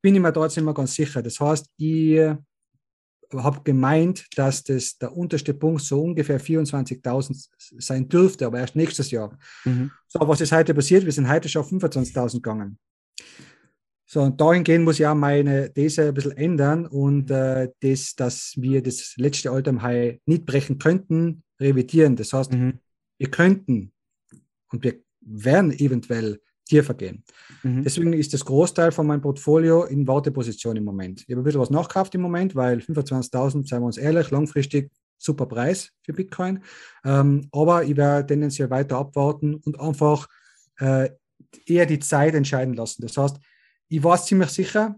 [0.01, 1.21] bin ich mir nicht mehr ganz sicher.
[1.21, 2.19] Das heißt, ich
[3.33, 9.11] habe gemeint, dass das der unterste Punkt so ungefähr 24.000 sein dürfte, aber erst nächstes
[9.11, 9.37] Jahr.
[9.63, 9.91] Mhm.
[10.07, 11.05] So, was ist heute passiert?
[11.05, 12.77] Wir sind heute schon auf 25.000 gegangen.
[14.07, 18.53] So, und dahingehend muss ich auch meine These ein bisschen ändern und äh, das, dass
[18.55, 22.15] wir das letzte Alter High nicht brechen könnten, revidieren.
[22.15, 22.79] Das heißt, mhm.
[23.17, 23.91] wir könnten
[24.71, 27.23] und wir werden eventuell tiefer gehen.
[27.63, 27.83] Mhm.
[27.83, 31.21] Deswegen ist das Großteil von meinem Portfolio in Warteposition im Moment.
[31.21, 34.91] Ich habe ein bisschen was nachgekauft im Moment, weil 25.000, seien wir uns ehrlich, langfristig
[35.17, 36.63] super Preis für Bitcoin.
[37.03, 40.27] Ähm, aber ich werde tendenziell weiter abwarten und einfach
[40.79, 41.09] äh,
[41.65, 43.01] eher die Zeit entscheiden lassen.
[43.03, 43.37] Das heißt,
[43.87, 44.95] ich war ziemlich sicher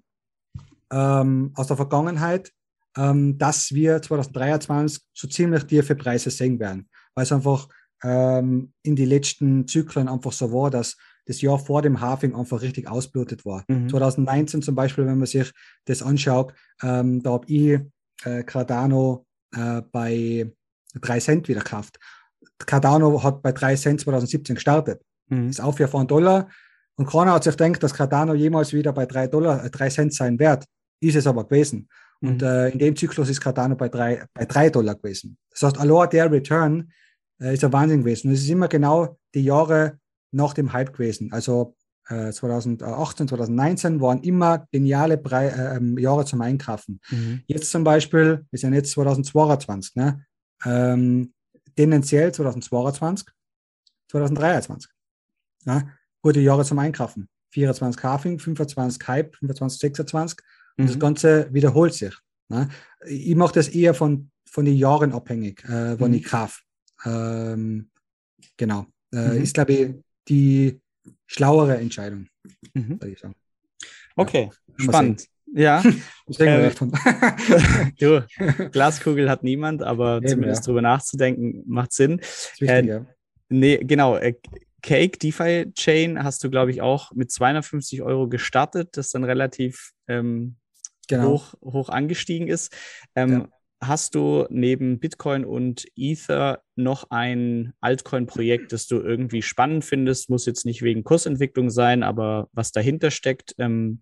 [0.92, 2.52] ähm, aus der Vergangenheit,
[2.96, 7.68] ähm, dass wir 2023 so ziemlich tiefe Preise sehen werden, weil es einfach
[8.04, 12.62] ähm, in die letzten Zyklen einfach so war, dass das Jahr vor dem Halving einfach
[12.62, 13.64] richtig ausblutet war.
[13.68, 13.90] Mhm.
[13.90, 15.52] 2019 zum Beispiel, wenn man sich
[15.86, 17.80] das anschaut, ähm, da habe ich
[18.24, 20.52] äh, Cardano äh, bei
[20.96, 22.00] 3 Cent wieder gekauft.
[22.60, 25.02] Cardano hat bei 3 Cent 2017 gestartet.
[25.28, 25.50] Mhm.
[25.50, 26.50] Ist auf von Dollar.
[26.96, 30.14] Und keiner hat sich gedacht, dass Cardano jemals wieder bei 3 Dollar, äh, 3 Cent
[30.14, 30.66] sein wird.
[31.02, 31.90] Ist es aber gewesen.
[32.22, 32.30] Mhm.
[32.30, 35.38] Und äh, in dem Zyklus ist Cardano bei 3, bei 3 Dollar gewesen.
[35.52, 36.92] Das heißt, allein der Return
[37.40, 38.28] äh, ist ein Wahnsinn gewesen.
[38.28, 40.00] Und es ist immer genau die Jahre
[40.32, 41.32] nach dem Hype gewesen.
[41.32, 41.76] Also
[42.10, 47.00] äh, 2018, 2019 waren immer geniale Bre äh, ähm, Jahre zum Einkaufen.
[47.10, 47.42] Mhm.
[47.48, 50.26] Jetzt zum Beispiel, wir sind jetzt 2022, ne?
[50.66, 51.34] ähm,
[51.76, 53.28] tendenziell 2022,
[54.10, 54.92] 2023.
[55.66, 55.88] Ja?
[56.22, 57.30] Gute Jahre zum Einkaufen.
[57.52, 60.40] 24 Halving, 25 Hype, 25, 26
[60.78, 60.88] und mhm.
[60.88, 62.16] das Ganze wiederholt sich.
[62.50, 62.70] Ne?
[63.06, 66.18] Ich mache das eher von, von den Jahren abhängig, äh, wann mhm.
[66.18, 66.62] ich kaufe.
[67.06, 67.90] Ähm,
[68.58, 68.86] genau.
[69.14, 69.44] Äh, mhm.
[69.44, 69.96] Ist, glaube ich,
[70.28, 70.80] die
[71.26, 72.28] schlauere Entscheidung,
[72.74, 73.02] mhm.
[73.02, 73.36] würde ich sagen.
[74.16, 75.28] Okay, ja, spannend.
[75.54, 75.84] Ja.
[76.40, 76.72] äh,
[78.00, 78.26] du,
[78.72, 80.66] Glaskugel hat niemand, aber Eben, zumindest ja.
[80.66, 82.20] drüber nachzudenken macht Sinn.
[82.60, 83.06] Wichtig, äh, ja.
[83.50, 84.18] Nee, genau.
[84.18, 84.34] Äh,
[84.82, 89.92] Cake DeFi Chain hast du, glaube ich, auch mit 250 Euro gestartet, das dann relativ
[90.08, 90.58] ähm,
[91.08, 91.32] genau.
[91.32, 92.76] hoch, hoch angestiegen ist.
[93.16, 93.48] Ähm, ja.
[93.80, 100.30] Hast du neben Bitcoin und Ether noch ein Altcoin-Projekt, das du irgendwie spannend findest?
[100.30, 103.54] Muss jetzt nicht wegen Kursentwicklung sein, aber was dahinter steckt?
[103.60, 104.02] Ähm,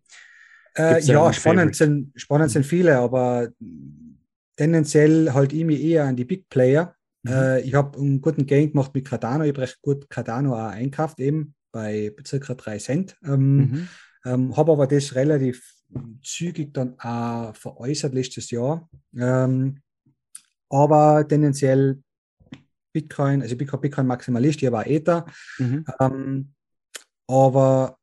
[0.78, 3.50] äh, ja, spannend sind, spannend sind viele, aber
[4.56, 6.96] tendenziell halt ich mich eher an die Big Player.
[7.24, 7.32] Mhm.
[7.32, 9.44] Äh, ich habe einen guten Gain gemacht mit Cardano.
[9.44, 13.18] Ich habe recht gut Cardano auch einkauft, eben bei circa 3 Cent.
[13.26, 13.88] Ähm, mhm.
[14.26, 15.75] ähm, habe aber das relativ
[16.24, 18.90] zügig dann auch veräußert letztes Jahr.
[19.16, 19.82] Ähm,
[20.70, 22.02] aber tendenziell
[22.94, 25.26] Bitcoin, also Bitcoin, Bitcoin Maximalist, ich war Ether.
[25.58, 25.86] Mhm.
[26.00, 26.54] Ähm,
[27.28, 27.98] aber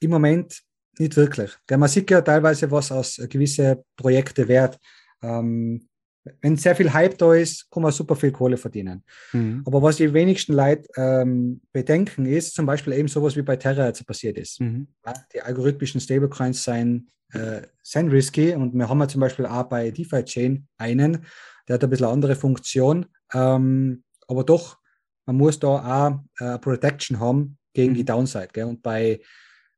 [0.00, 0.62] im Moment
[0.98, 1.52] nicht wirklich.
[1.70, 4.78] Man sieht ja teilweise, was aus gewisse Projekte wert.
[5.22, 5.88] Ähm,
[6.40, 9.02] wenn sehr viel Hype da ist, kann man super viel Kohle verdienen.
[9.32, 9.62] Mhm.
[9.64, 13.86] Aber was die wenigsten Leute ähm, bedenken, ist zum Beispiel eben sowas wie bei Terra
[13.86, 14.60] jetzt passiert ist.
[14.60, 14.88] Mhm.
[15.04, 19.64] Ja, die algorithmischen Stablecoins seien, äh, sind risky und wir haben ja zum Beispiel auch
[19.64, 21.24] bei DeFi Chain einen,
[21.68, 24.78] der hat ein bisschen andere Funktion, ähm, aber doch,
[25.26, 25.68] man muss da
[26.38, 27.96] auch äh, Protection haben gegen mhm.
[27.96, 28.48] die Downside.
[28.52, 28.66] Gell?
[28.66, 29.20] Und bei,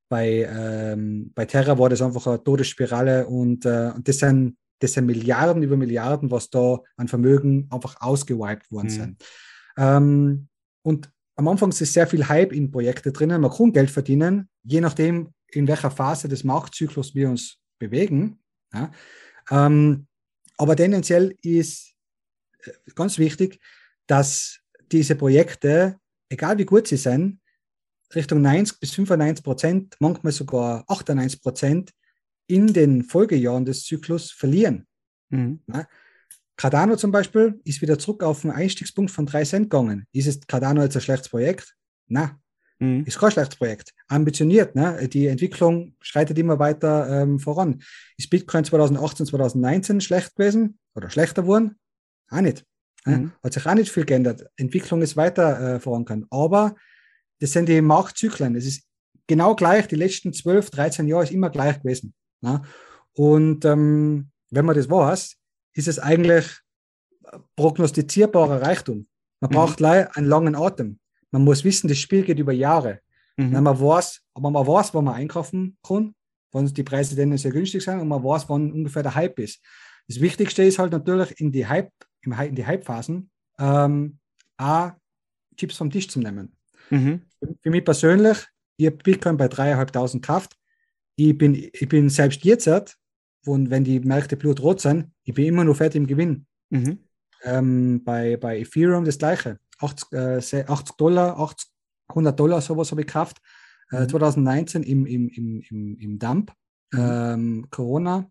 [0.08, 4.92] bei, ähm, bei Terra war das einfach eine Todesspirale und, äh, und das sind das
[4.92, 8.90] sind Milliarden über Milliarden, was da an Vermögen einfach ausgewiped worden mhm.
[8.90, 9.24] sind.
[9.76, 10.48] Ähm,
[10.82, 13.40] und am Anfang ist sehr viel Hype in Projekte drinnen.
[13.40, 18.40] Man kann Geld verdienen, je nachdem, in welcher Phase des Marktzyklus wir uns bewegen.
[18.72, 18.92] Ja.
[19.50, 20.06] Ähm,
[20.56, 21.94] aber tendenziell ist
[22.64, 23.60] äh, ganz wichtig,
[24.06, 24.60] dass
[24.90, 25.96] diese Projekte,
[26.28, 27.40] egal wie gut sie sind,
[28.14, 31.92] Richtung 90 bis 95 Prozent, manchmal sogar 98 Prozent
[32.48, 34.86] in den Folgejahren des Zyklus verlieren.
[35.30, 35.60] Mhm.
[36.56, 40.06] Cardano zum Beispiel ist wieder zurück auf einen Einstiegspunkt von 3 Cent gegangen.
[40.12, 41.76] Ist es Cardano jetzt ein schlechtes Projekt?
[42.08, 42.40] Na,
[42.80, 43.04] mhm.
[43.04, 43.94] ist kein schlechtes Projekt.
[44.08, 45.08] Ambitioniert, ne?
[45.08, 47.80] die Entwicklung schreitet immer weiter ähm, voran.
[48.16, 51.76] Ist Bitcoin 2018, 2019 schlecht gewesen oder schlechter geworden?
[52.30, 52.64] Auch nicht.
[53.04, 53.18] Ne?
[53.18, 53.32] Mhm.
[53.42, 54.44] Hat sich auch nicht viel geändert.
[54.56, 56.26] Entwicklung ist weiter äh, vorangegangen.
[56.30, 56.74] Aber
[57.40, 58.56] das sind die Marktzyklen.
[58.56, 58.82] Es ist
[59.28, 59.86] genau gleich.
[59.86, 62.14] Die letzten 12, 13 Jahre ist immer gleich gewesen.
[62.40, 62.62] Ne?
[63.14, 65.36] Und ähm, wenn man das weiß,
[65.74, 66.60] ist es eigentlich
[67.56, 69.06] prognostizierbarer Reichtum.
[69.40, 69.54] Man mhm.
[69.54, 70.98] braucht einen langen Atem.
[71.30, 73.00] Man muss wissen, das Spiel geht über Jahre.
[73.36, 73.62] Mhm.
[73.62, 76.14] Man weiß, aber man weiß, wann man einkaufen kann,
[76.52, 79.60] wann die Preise denn sehr günstig sind und man weiß, wann ungefähr der Hype ist.
[80.08, 84.18] Das Wichtigste ist halt natürlich in die Hype, in die Hype-Phasen ähm,
[84.56, 84.92] auch
[85.56, 86.56] Chips vom Tisch zu nehmen.
[86.90, 87.22] Mhm.
[87.62, 88.38] Für mich persönlich,
[88.76, 90.56] ich habe Bitcoin bei 3.500 Kraft
[91.18, 92.96] ich bin, ich bin selbst jetzt,
[93.44, 96.46] und wenn die Märkte blutrot sind, ich bin immer noch fett im Gewinn.
[96.70, 96.98] Mhm.
[97.44, 99.58] Ähm, bei, bei Ethereum das gleiche.
[99.80, 101.68] 80, äh, 80 Dollar, 80,
[102.08, 103.38] 100 Dollar, sowas habe ich gekauft.
[103.90, 104.08] Äh, mhm.
[104.08, 106.52] 2019 im, im, im, im, im Dump.
[106.92, 107.00] Mhm.
[107.00, 108.30] Ähm, Corona,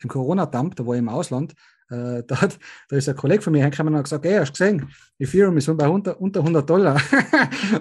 [0.00, 1.54] im Corona-Dump, da war ich im Ausland.
[1.90, 4.58] Äh, da, hat, da ist ein Kollege von mir hergekommen und hat gesagt, hey, hast
[4.58, 6.96] du gesehen, Ethereum ist bei unter, unter 100 Dollar.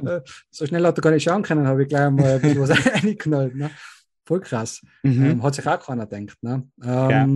[0.06, 2.62] Äh, so schnell hat er gar nicht schauen können, habe ich gleich mal ein bisschen
[2.62, 3.56] was reingeknallt.
[3.56, 3.72] Ne?
[4.26, 4.82] Voll krass.
[5.04, 5.26] Mhm.
[5.26, 6.42] Ähm, hat sich auch keiner gedacht.
[6.42, 6.68] Ne?
[6.84, 7.30] Ähm, ja.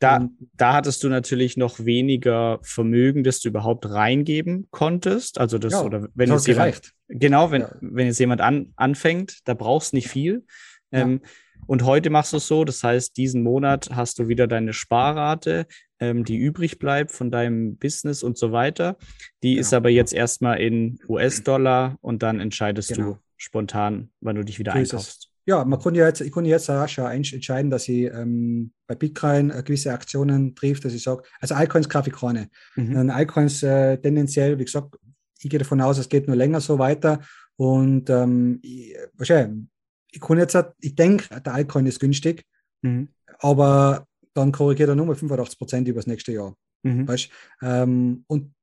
[0.00, 5.38] Da, da hattest du natürlich noch weniger Vermögen, das du überhaupt reingeben konntest.
[5.38, 7.74] Also das, ja, oder wenn das jetzt jemand, genau, wenn, ja.
[7.80, 10.44] wenn jetzt jemand an, anfängt, da brauchst du nicht viel.
[10.92, 11.22] Ähm,
[11.66, 15.66] und heute machst du es so, das heißt, diesen Monat hast du wieder deine Sparrate,
[15.98, 18.98] ähm, die übrig bleibt von deinem Business und so weiter.
[19.42, 19.60] Die genau.
[19.60, 23.12] ist aber jetzt erstmal in US-Dollar und dann entscheidest genau.
[23.12, 26.44] du spontan, wann du dich wieder so einkaufst ja, man kann ja jetzt, ich kann
[26.44, 31.22] jetzt rasch entscheiden, dass ich ähm, bei Bitcoin äh, gewisse Aktionen trifft, dass ich sage,
[31.40, 32.48] also Altcoins kaufe ich keine.
[32.76, 33.10] Mhm.
[33.10, 34.96] Altcoins äh, tendenziell, wie gesagt,
[35.40, 37.20] ich gehe davon aus, es geht nur länger so weiter.
[37.56, 39.66] Und ähm, ich, wahrscheinlich,
[40.10, 42.44] ich kann jetzt, ich denke, der Altcoin ist günstig,
[42.82, 43.08] mhm.
[43.40, 46.54] aber dann korrigiert er nur mal 85 Prozent über das nächste Jahr.
[46.82, 47.06] Mhm.
[47.06, 47.28] Weißt?
[47.62, 48.54] Ähm, und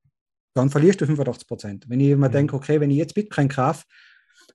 [0.53, 1.85] dann verlierst du 85 Prozent.
[1.89, 2.31] Wenn ich mir mhm.
[2.31, 3.85] denke, okay, wenn ich jetzt Bitcoin kaufe,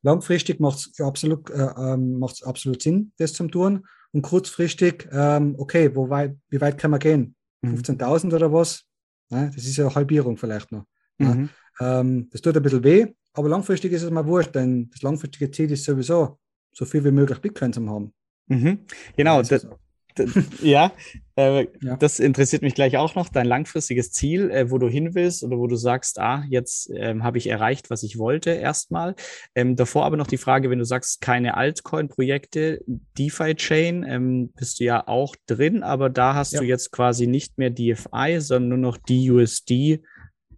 [0.07, 3.85] Langfristig macht es absolut, äh, ähm, absolut Sinn, das zu tun.
[4.13, 7.35] Und kurzfristig, ähm, okay, wo weit, wie weit kann man gehen?
[7.61, 7.75] Mhm.
[7.75, 8.85] 15.000 oder was?
[9.31, 10.85] Ja, das ist ja eine Halbierung vielleicht noch.
[11.19, 11.51] Mhm.
[11.81, 15.03] Ja, ähm, das tut ein bisschen weh, aber langfristig ist es mal wurscht, denn das
[15.03, 16.39] langfristige Ziel ist sowieso,
[16.71, 18.15] so viel wie möglich Bitcoin zu haben.
[18.47, 18.79] Mhm.
[19.17, 19.67] Genau, das,
[20.63, 20.93] ja,
[21.37, 23.29] äh, ja, das interessiert mich gleich auch noch.
[23.29, 27.25] Dein langfristiges Ziel, äh, wo du hin willst oder wo du sagst, ah, jetzt ähm,
[27.25, 29.15] habe ich erreicht, was ich wollte, erstmal.
[29.55, 34.85] Ähm, davor aber noch die Frage, wenn du sagst, keine Altcoin-Projekte, DeFi-Chain, ähm, bist du
[34.85, 36.61] ja auch drin, aber da hast ja.
[36.61, 40.01] du jetzt quasi nicht mehr DFI, sondern nur noch DUSD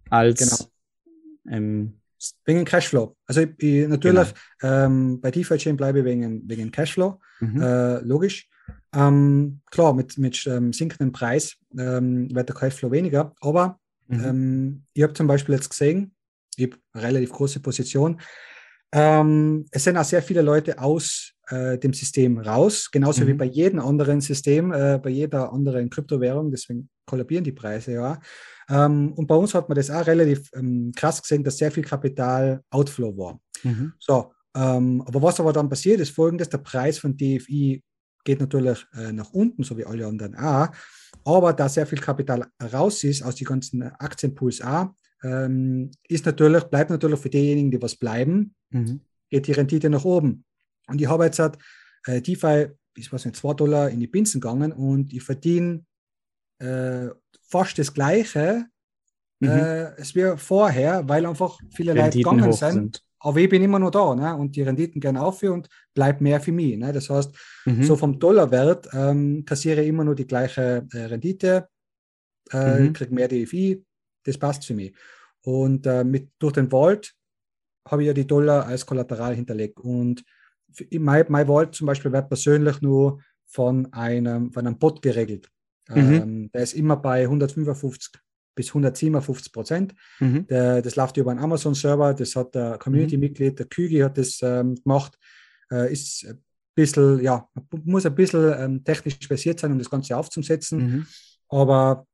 [0.09, 1.57] als genau.
[1.57, 1.99] ähm,
[2.45, 3.15] Wegen Cashflow.
[3.27, 4.85] Also ich, ich, natürlich genau.
[4.85, 7.61] ähm, bei DeFi-Chain bleibe ich wegen, wegen Cashflow, mhm.
[7.61, 8.49] äh, logisch.
[8.93, 14.23] Ähm, klar, mit, mit ähm, sinkendem Preis ähm, wird der Cashflow weniger, aber mhm.
[14.23, 16.13] Ähm, ich habe zum Beispiel jetzt gesehen,
[16.55, 18.19] ich habe eine relativ große Position,
[18.91, 23.27] ähm, es sind auch sehr viele Leute aus äh, dem System raus, genauso mhm.
[23.27, 28.19] wie bei jedem anderen System, äh, bei jeder anderen Kryptowährung, deswegen kollabieren die Preise ja.
[28.67, 30.51] Ähm, und bei uns hat man das auch relativ
[30.95, 33.39] krass gesehen, dass sehr viel Kapital Outflow war.
[33.63, 33.93] Mhm.
[33.99, 37.83] So, ähm, aber was aber dann passiert, ist folgendes: Der Preis von DFI
[38.23, 40.69] geht natürlich äh, nach unten, so wie alle anderen auch.
[41.25, 44.89] Aber da sehr viel Kapital raus ist aus den ganzen Aktienpools auch,
[45.23, 49.01] ähm, ist natürlich, bleibt natürlich für diejenigen, die was bleiben, mhm.
[49.29, 50.45] geht die Rendite nach oben.
[50.87, 51.57] Und ich habe jetzt halt,
[52.05, 55.85] äh, DeFi ist was nicht, 2 Dollar in die Binsen gegangen und ich verdiene
[56.59, 57.09] äh,
[57.41, 58.65] fast das Gleiche
[59.39, 59.49] mhm.
[59.49, 63.61] äh, es wie vorher, weil einfach viele Renditen Leute gegangen sind, sind, Aber ich bin
[63.61, 64.35] immer noch da ne?
[64.35, 66.77] und die Renditen gehen auf und bleibt mehr für mich.
[66.77, 66.93] Ne?
[66.93, 67.83] Das heißt, mhm.
[67.83, 71.67] so vom Dollarwert ähm, kassiere ich immer nur die gleiche äh, Rendite,
[72.51, 72.93] äh, mhm.
[72.93, 73.83] kriege mehr DFI,
[74.23, 74.95] das passt für mich.
[75.43, 77.13] Und äh, mit, durch den Vault
[77.87, 79.79] habe ich ja die Dollar als Kollateral hinterlegt.
[79.79, 80.23] Und
[80.97, 85.49] mein, mein Vault zum Beispiel wird persönlich nur von einem, von einem Bot geregelt.
[85.89, 86.13] Mhm.
[86.13, 88.11] Ähm, der ist immer bei 155
[88.55, 89.95] bis 157 Prozent.
[90.19, 90.45] Mhm.
[90.47, 95.17] das läuft über einen Amazon-Server, das hat der Community-Mitglied, der Kügi hat das ähm, gemacht,
[95.71, 96.43] äh, ist ein
[96.75, 97.47] bisschen, ja,
[97.83, 100.79] muss ein bisschen ähm, technisch versiert sein, um das Ganze aufzusetzen.
[100.79, 101.07] Mhm.
[101.49, 102.05] Aber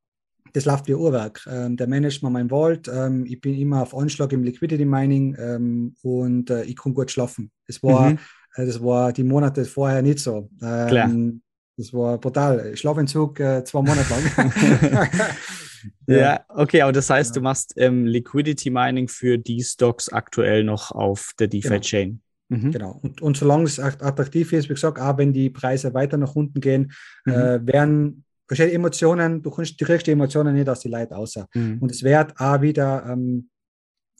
[0.54, 1.46] das läuft wie Uhrwerk.
[1.52, 2.88] Ähm, der managt mir mein Vault.
[2.88, 7.12] Ähm, ich bin immer auf Anschlag im Liquidity Mining ähm, und äh, ich kann gut
[7.12, 7.52] schlafen.
[7.68, 8.20] Das war, mhm.
[8.56, 10.50] äh, das war die Monate vorher nicht so.
[10.60, 11.10] Klar.
[11.10, 11.42] Ähm,
[11.78, 12.76] das war brutal.
[12.78, 14.54] Schlafentzug äh, zwei Monate lang.
[16.08, 16.46] ja.
[16.50, 17.40] okay, aber das heißt, ja.
[17.40, 22.22] du machst ähm, Liquidity Mining für die Stocks aktuell noch auf der DeFi-Chain.
[22.50, 22.64] Genau.
[22.64, 22.72] Mhm.
[22.72, 23.00] genau.
[23.02, 26.62] Und, und solange es attraktiv ist, wie gesagt, auch wenn die Preise weiter nach unten
[26.62, 26.92] gehen,
[27.26, 27.34] mhm.
[27.34, 31.48] äh, werden verschiedene Emotionen, du kannst, du kriegst die Emotionen nicht aus die Leute außer.
[31.54, 31.80] Mhm.
[31.80, 33.50] Und es wird auch wieder ähm,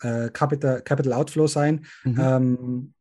[0.02, 2.20] äh, Capital, Capital Outflow sein, mhm.
[2.20, 2.94] ähm,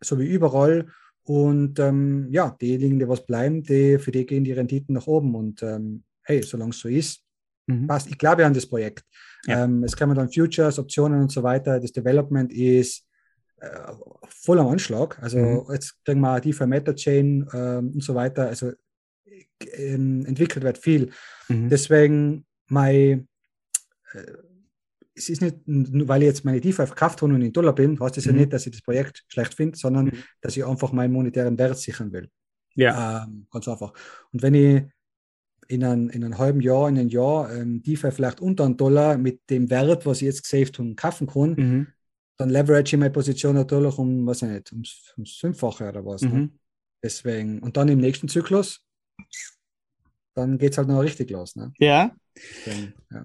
[0.00, 0.86] so wie überall.
[1.24, 5.34] Und ähm, ja, diejenigen, die was bleiben, die, für die gehen die Renditen nach oben.
[5.34, 7.22] Und ähm, hey, solange es so ist,
[7.70, 7.86] mhm.
[7.86, 8.08] passt.
[8.08, 9.04] Ich glaube an das Projekt.
[9.46, 9.64] Ja.
[9.64, 11.80] Ähm, es kommen dann Futures, Optionen und so weiter.
[11.80, 13.06] Das Development ist
[13.60, 13.92] äh,
[14.28, 15.18] voll am Anschlag.
[15.22, 15.72] Also mhm.
[15.72, 18.48] jetzt kriegen wir die für Meta-Chain ähm, und so weiter.
[18.48, 18.72] Also
[19.74, 21.10] ähm, entwickelt wird viel.
[21.48, 21.68] Mhm.
[21.68, 23.28] Deswegen mein
[24.12, 24.32] äh,
[25.20, 28.16] es ist nicht, weil ich jetzt meine DeFi verkauft habe und in Dollar bin, heißt
[28.16, 28.32] das mhm.
[28.32, 30.22] ja nicht, dass ich das Projekt schlecht finde, sondern mhm.
[30.40, 32.30] dass ich einfach meinen monetären Wert sichern will.
[32.74, 33.24] Ja.
[33.24, 33.92] Ähm, ganz einfach.
[34.32, 34.82] Und wenn ich
[35.70, 39.16] in, ein, in einem halben Jahr, in einem Jahr ähm, DeFi vielleicht unter einem Dollar
[39.16, 41.86] mit dem Wert, was ich jetzt gesaved und kaufen kann, mhm.
[42.36, 46.22] dann leverage ich meine Position natürlich um, was ich nicht, ums, ums Fünffache oder was.
[46.22, 46.28] Ne?
[46.28, 46.58] Mhm.
[47.02, 48.84] Deswegen, und dann im nächsten Zyklus,
[50.34, 51.54] dann geht es halt noch richtig los.
[51.54, 51.72] Ne?
[51.78, 52.16] Ja.
[52.34, 53.24] Deswegen, ja.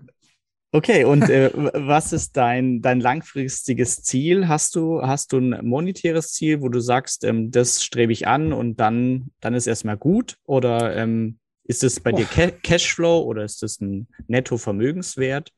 [0.71, 4.47] Okay, und äh, was ist dein, dein langfristiges Ziel?
[4.47, 8.53] Hast du, hast du ein monetäres Ziel, wo du sagst, ähm, das strebe ich an
[8.53, 10.37] und dann, dann ist erstmal gut?
[10.43, 12.17] Oder ähm, ist es bei oh.
[12.17, 15.51] dir Ca Cashflow oder ist es ein Netto-Vermögenswert?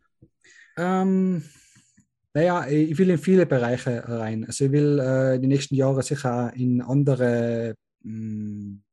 [0.78, 1.44] Ähm,
[2.34, 4.46] naja, ich will in viele Bereiche rein.
[4.46, 8.84] Also ich will äh, die nächsten Jahre sicher in andere mh, hm,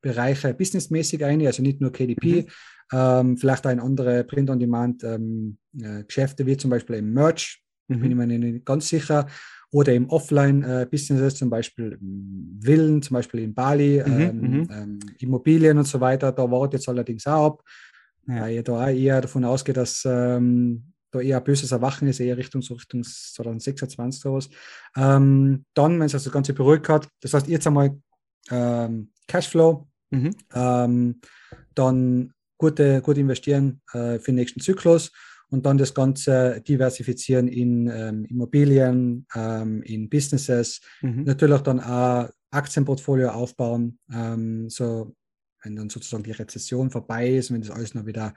[0.00, 2.42] Bereiche businessmäßig ein, also nicht nur KDP.
[2.42, 2.50] Mhm
[2.92, 8.00] ähm, vielleicht auch in andere Print-on-Demand-Geschäfte, ähm, äh, wie zum Beispiel im Merch, mhm.
[8.00, 9.26] bin ich mir nicht ganz sicher,
[9.72, 11.98] oder im Offline-Businesses, äh, zum Beispiel
[12.62, 14.20] Villen, zum Beispiel in Bali, mhm.
[14.20, 14.68] Ähm, mhm.
[14.70, 16.32] ähm, Immobilien und so weiter.
[16.32, 17.62] Da wartet jetzt allerdings auch ab,
[18.26, 18.42] ja.
[18.42, 22.20] weil ich da auch eher davon ausgehe, dass ähm, da eher ein böses Erwachen ist,
[22.20, 24.48] eher Richtung, so Richtung 2026 sowas.
[24.96, 27.98] Ähm, dann, wenn es also das Ganze beruhigt hat, das heißt jetzt einmal
[28.50, 30.30] ähm, Cashflow, mhm.
[30.54, 31.20] ähm,
[31.74, 35.12] dann gute, gut investieren äh, für den nächsten Zyklus
[35.50, 41.24] und dann das Ganze diversifizieren in ähm, Immobilien, ähm, in Businesses, mhm.
[41.24, 45.14] natürlich dann auch Aktienportfolio aufbauen, ähm, so
[45.62, 48.34] wenn dann sozusagen die Rezession vorbei ist, wenn das alles noch wieder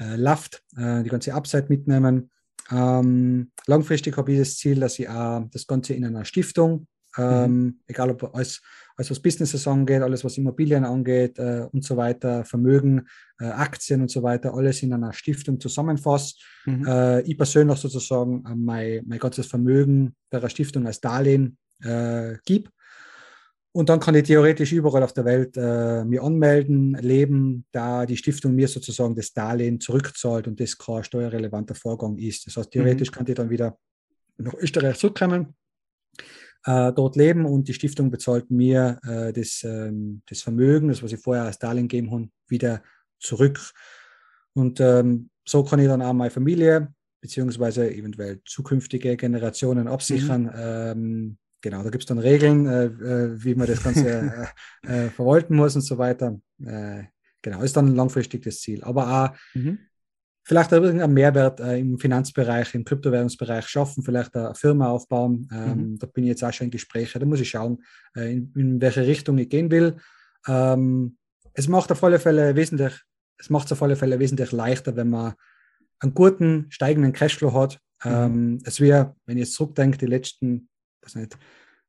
[0.00, 2.30] äh, läuft, äh, die ganze Upside mitnehmen.
[2.70, 6.86] Ähm, langfristig habe ich das Ziel, dass ich auch das Ganze in einer Stiftung,
[7.18, 7.80] ähm, mhm.
[7.86, 8.60] egal ob als
[8.96, 13.06] alles was Businesses angeht, alles was Immobilien angeht äh, und so weiter, Vermögen,
[13.40, 16.42] äh, Aktien und so weiter, alles in einer Stiftung zusammenfasst.
[16.66, 16.86] Mhm.
[16.86, 22.70] Äh, ich persönlich sozusagen äh, mein, mein ganzes Vermögen der Stiftung als Darlehen äh, gebe.
[23.74, 28.18] Und dann kann ich theoretisch überall auf der Welt äh, mir anmelden, leben, da die
[28.18, 32.46] Stiftung mir sozusagen das Darlehen zurückzahlt und das kein steuerrelevanter Vorgang ist.
[32.46, 33.14] Das heißt, theoretisch mhm.
[33.14, 33.78] kann ich dann wieder
[34.36, 35.54] nach Österreich zurückkommen
[36.64, 41.12] äh, dort leben und die Stiftung bezahlt mir äh, das, ähm, das Vermögen, das was
[41.12, 42.82] ich vorher als Darlehen gegeben habe, wieder
[43.18, 43.60] zurück.
[44.54, 50.42] Und ähm, so kann ich dann auch meine Familie beziehungsweise eventuell zukünftige Generationen absichern.
[50.42, 50.50] Mhm.
[50.56, 54.50] Ähm, genau, da gibt es dann Regeln, äh, äh, wie man das Ganze
[54.86, 56.38] äh, äh, verwalten muss und so weiter.
[56.58, 58.84] genau, ist dann langfristig das Ziel.
[58.84, 59.78] Aber auch mhm
[60.44, 65.48] vielleicht irgendeinen Mehrwert äh, im Finanzbereich, im Kryptowährungsbereich schaffen, vielleicht eine Firma aufbauen.
[65.52, 65.98] Ähm, mhm.
[65.98, 67.20] Da bin ich jetzt auch schon in Gesprächen.
[67.20, 67.82] Da muss ich schauen,
[68.16, 69.96] äh, in, in, welche Richtung ich gehen will.
[70.48, 71.16] Ähm,
[71.54, 72.92] es macht auf alle Fälle wesentlich,
[73.38, 75.34] es macht es auf alle Fälle wesentlich leichter, wenn man
[76.00, 77.78] einen guten steigenden Cashflow hat.
[78.04, 78.10] Mhm.
[78.10, 80.68] Ähm, es wäre, wenn ich jetzt zurückdenke, die letzten,
[81.02, 81.38] was nicht,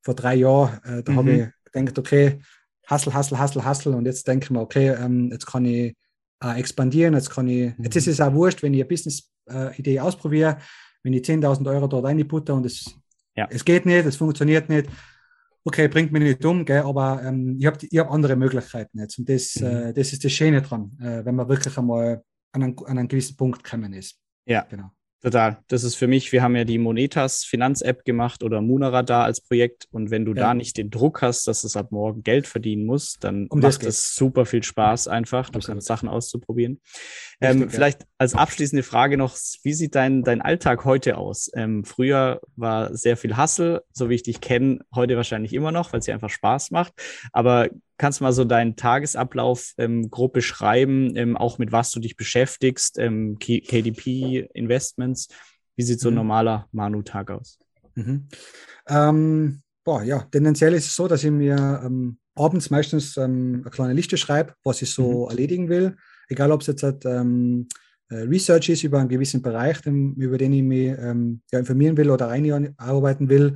[0.02, 1.18] vor drei Jahren, äh, da mhm.
[1.18, 2.40] habe ich gedacht, okay,
[2.88, 4.94] Hustle, Hustle, Hustle, Hustle und jetzt denke ich mir, okay,
[5.32, 5.96] jetzt kann ich
[6.44, 7.84] äh, expandieren, jetzt kann ich, mhm.
[7.84, 10.58] jetzt ist es auch wurscht, wenn ich eine Business-Idee äh, ausprobiere,
[11.04, 12.96] wenn ich 10.000 Euro dort reinputte und es,
[13.36, 13.48] ja.
[13.50, 14.90] es geht nicht, es funktioniert nicht,
[15.64, 19.18] okay, bringt mich nicht um, gell, aber ähm, ich habe ich hab andere Möglichkeiten jetzt
[19.18, 19.66] und das, mhm.
[19.66, 23.08] äh, das ist das Schöne dran, äh, wenn man wirklich einmal an einen, an einen
[23.08, 24.20] gewissen Punkt gekommen ist.
[24.46, 24.92] Ja, genau.
[25.24, 25.58] Total.
[25.70, 29.88] Das ist für mich, wir haben ja die Monetas Finanz-App gemacht oder Munaradar als Projekt.
[29.90, 30.42] Und wenn du ja.
[30.42, 33.84] da nicht den Druck hast, dass es ab morgen Geld verdienen muss, dann um macht
[33.84, 35.50] es super viel Spaß einfach.
[35.50, 36.82] Du kannst Sachen auszuprobieren.
[37.44, 38.08] Ähm, Richtig, vielleicht ja.
[38.20, 41.52] als abschließende Frage noch, wie sieht dein, dein Alltag heute aus?
[41.54, 45.92] Ähm, früher war sehr viel Hustle, so wie ich dich kenne, heute wahrscheinlich immer noch,
[45.92, 46.94] weil es dir einfach Spaß macht.
[47.34, 52.00] Aber kannst du mal so deinen Tagesablauf ähm, grob beschreiben, ähm, auch mit was du
[52.00, 55.28] dich beschäftigst, ähm, KDP, Investments.
[55.76, 56.20] Wie sieht so ein mhm.
[56.20, 57.60] normaler Manu-Tag aus?
[57.96, 58.30] Mhm.
[58.88, 61.92] Ähm, boah, ja, tendenziell ist es so, dass ich mir
[62.36, 65.30] abends meistens eine kleine Liste schreibe, was ich so mhm.
[65.32, 65.98] erledigen will.
[66.34, 67.24] Egal, ob es jetzt halt, äh,
[68.12, 72.28] Research ist über einen gewissen Bereich, den, über den ich mich ja, informieren will oder
[72.28, 73.56] einarbeiten will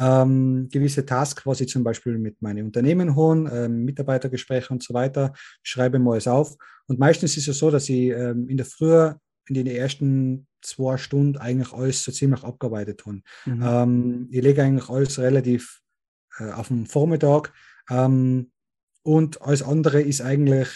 [0.00, 4.94] ähm, gewisse Tasks, was ich zum Beispiel mit meinen Unternehmen holen, ähm, Mitarbeitergespräche und so
[4.94, 6.56] weiter, schreibe mal es auf.
[6.86, 9.10] Und meistens ist es so, dass ich ähm, in der Früh,
[9.48, 13.20] in den ersten zwei Stunden eigentlich alles so ziemlich abgearbeitet habe.
[13.46, 13.62] Mhm.
[13.62, 15.80] Ähm, ich lege eigentlich alles relativ
[16.38, 17.52] äh, auf den Vormittag.
[17.90, 18.50] Ähm,
[19.02, 20.68] und alles andere ist eigentlich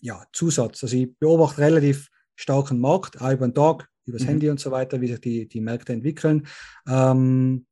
[0.00, 0.82] ja, Zusatz.
[0.82, 4.30] Also ich beobachte relativ starken Markt, auch über den Tag, über das mhm.
[4.30, 6.46] Handy und so weiter, wie sich die, die Märkte entwickeln.
[6.88, 7.66] Ähm,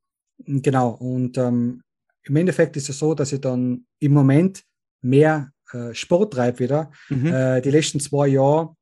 [0.45, 1.81] Genau, und ähm,
[2.23, 4.63] im Endeffekt ist es so, dass ich dann im Moment
[5.01, 6.91] mehr äh, Sport treibe wieder.
[7.09, 7.27] Mhm.
[7.27, 8.75] Äh, die letzten zwei Jahre,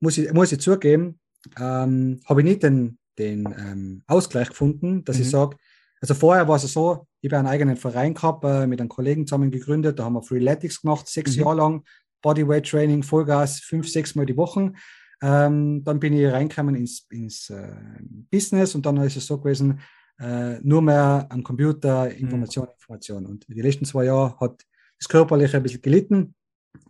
[0.00, 1.18] muss ich, muss ich zugeben,
[1.58, 5.22] ähm, habe ich nicht den, den ähm, Ausgleich gefunden, dass mhm.
[5.22, 5.56] ich sage,
[6.00, 9.26] also vorher war es so, ich habe einen eigenen Verein gehabt, äh, mit einem Kollegen
[9.26, 11.42] zusammen gegründet, da haben wir Freeletics gemacht, sechs mhm.
[11.42, 11.84] Jahre lang,
[12.22, 14.72] Bodyweight Training, Vollgas, fünf, sechs Mal die Woche.
[15.22, 17.74] Ähm, dann bin ich reingekommen ins, ins äh,
[18.30, 19.80] Business und dann ist es so gewesen,
[20.18, 22.72] äh, nur mehr am Computer, Information, mhm.
[22.72, 23.26] Information.
[23.26, 24.62] Und die letzten zwei Jahre hat
[24.98, 26.34] das Körperliche ein bisschen gelitten.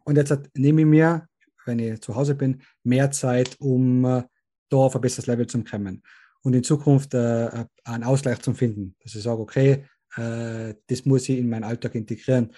[0.05, 1.27] Und jetzt hat, nehme ich mir,
[1.67, 4.23] wenn ich zu Hause bin, mehr Zeit, um äh,
[4.69, 6.03] da auf ein besseres Level zu kommen.
[6.43, 8.97] Und in Zukunft äh, einen Ausgleich zu finden.
[9.03, 9.85] Dass ich sage, okay,
[10.17, 12.53] äh, das muss ich in meinen Alltag integrieren.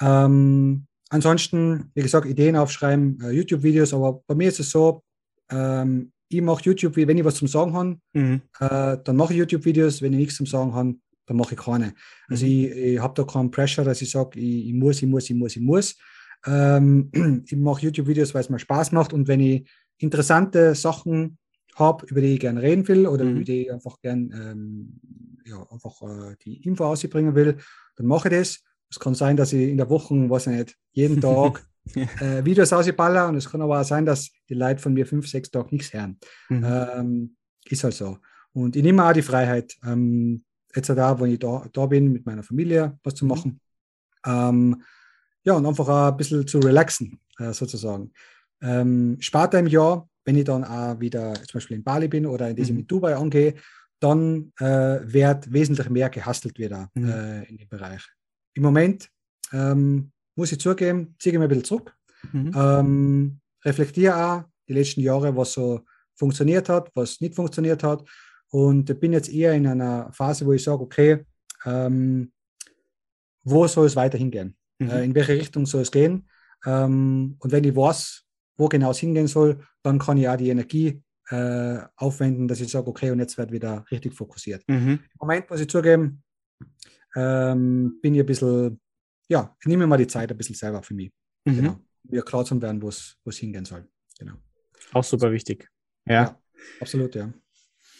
[0.00, 5.02] Ähm, ansonsten, wie gesagt, Ideen aufschreiben, äh, YouTube-Videos, aber bei mir ist es so,
[5.50, 8.40] ähm, ich mache YouTube, wenn ich was zum Sagen habe, mhm.
[8.60, 10.00] äh, dann mache ich YouTube-Videos.
[10.00, 10.94] Wenn ich nichts zum Sagen habe,
[11.26, 11.94] dann mache ich keine.
[12.28, 12.52] Also mhm.
[12.52, 15.36] ich, ich habe da keinen Pressure, dass ich sage, ich, ich, muss, ich muss, ich
[15.36, 15.96] muss, ich muss.
[16.46, 17.10] Ähm,
[17.46, 19.68] ich mache YouTube-Videos, weil es mir Spaß macht und wenn ich
[19.98, 21.36] interessante Sachen
[21.74, 23.36] habe, über die ich gerne reden will oder mhm.
[23.36, 25.00] über die ich einfach gerne ähm,
[25.44, 27.56] ja, einfach äh, die Info ausbringen will,
[27.96, 28.62] dann mache ich das.
[28.90, 32.72] Es kann sein, dass ich in der Woche, weiß ich nicht, jeden Tag äh, Videos
[32.72, 35.68] ausballern und es kann aber auch sein, dass die Leute von mir fünf, sechs Tage
[35.70, 36.18] nichts hören.
[36.48, 36.64] Mhm.
[36.64, 37.36] Ähm,
[37.68, 38.18] ist halt so.
[38.52, 42.26] Und ich nehme auch die Freiheit, ähm, jetzt da, wo ich da, da bin, mit
[42.26, 43.28] meiner Familie was zu mhm.
[43.30, 43.60] machen.
[44.26, 44.82] Ähm,
[45.44, 48.12] ja, und einfach auch ein bisschen zu relaxen, äh, sozusagen.
[48.60, 52.50] Ähm, später im Jahr, wenn ich dann auch wieder zum Beispiel in Bali bin oder
[52.50, 52.80] in diesem mhm.
[52.80, 53.54] in Dubai angehe,
[54.00, 57.08] dann äh, wird wesentlich mehr gehastelt wieder mhm.
[57.08, 58.06] äh, in dem Bereich.
[58.54, 59.10] Im Moment
[59.52, 61.94] ähm, muss ich zugeben, ziehe ich mir ein bisschen zurück.
[62.32, 62.52] Mhm.
[62.54, 65.80] Ähm, reflektiere auch die letzten Jahre, was so
[66.14, 68.04] funktioniert hat, was nicht funktioniert hat.
[68.50, 71.24] Und bin jetzt eher in einer Phase, wo ich sage, okay,
[71.64, 72.32] ähm,
[73.44, 74.56] wo soll es weiterhin gehen?
[74.78, 74.90] Mhm.
[74.90, 76.28] Äh, in welche Richtung soll es gehen?
[76.66, 78.24] Ähm, und wenn ich weiß,
[78.56, 82.70] wo genau es hingehen soll, dann kann ich auch die Energie äh, aufwenden, dass ich
[82.70, 84.62] sage, okay, und jetzt wird wieder richtig fokussiert.
[84.68, 84.98] Mhm.
[85.00, 86.22] Im Moment muss ich zugeben,
[87.16, 88.80] ähm, bin ich ein bisschen
[89.30, 91.12] ja, ich nehme mal die Zeit ein bisschen selber für mich.
[91.44, 91.56] Mhm.
[91.56, 91.80] Genau.
[92.02, 93.88] Mir klar zu werden, wo es hingehen soll.
[94.18, 94.34] Genau.
[94.92, 95.70] Auch super wichtig.
[96.04, 96.14] Ja.
[96.14, 96.40] ja
[96.80, 97.32] absolut, ja.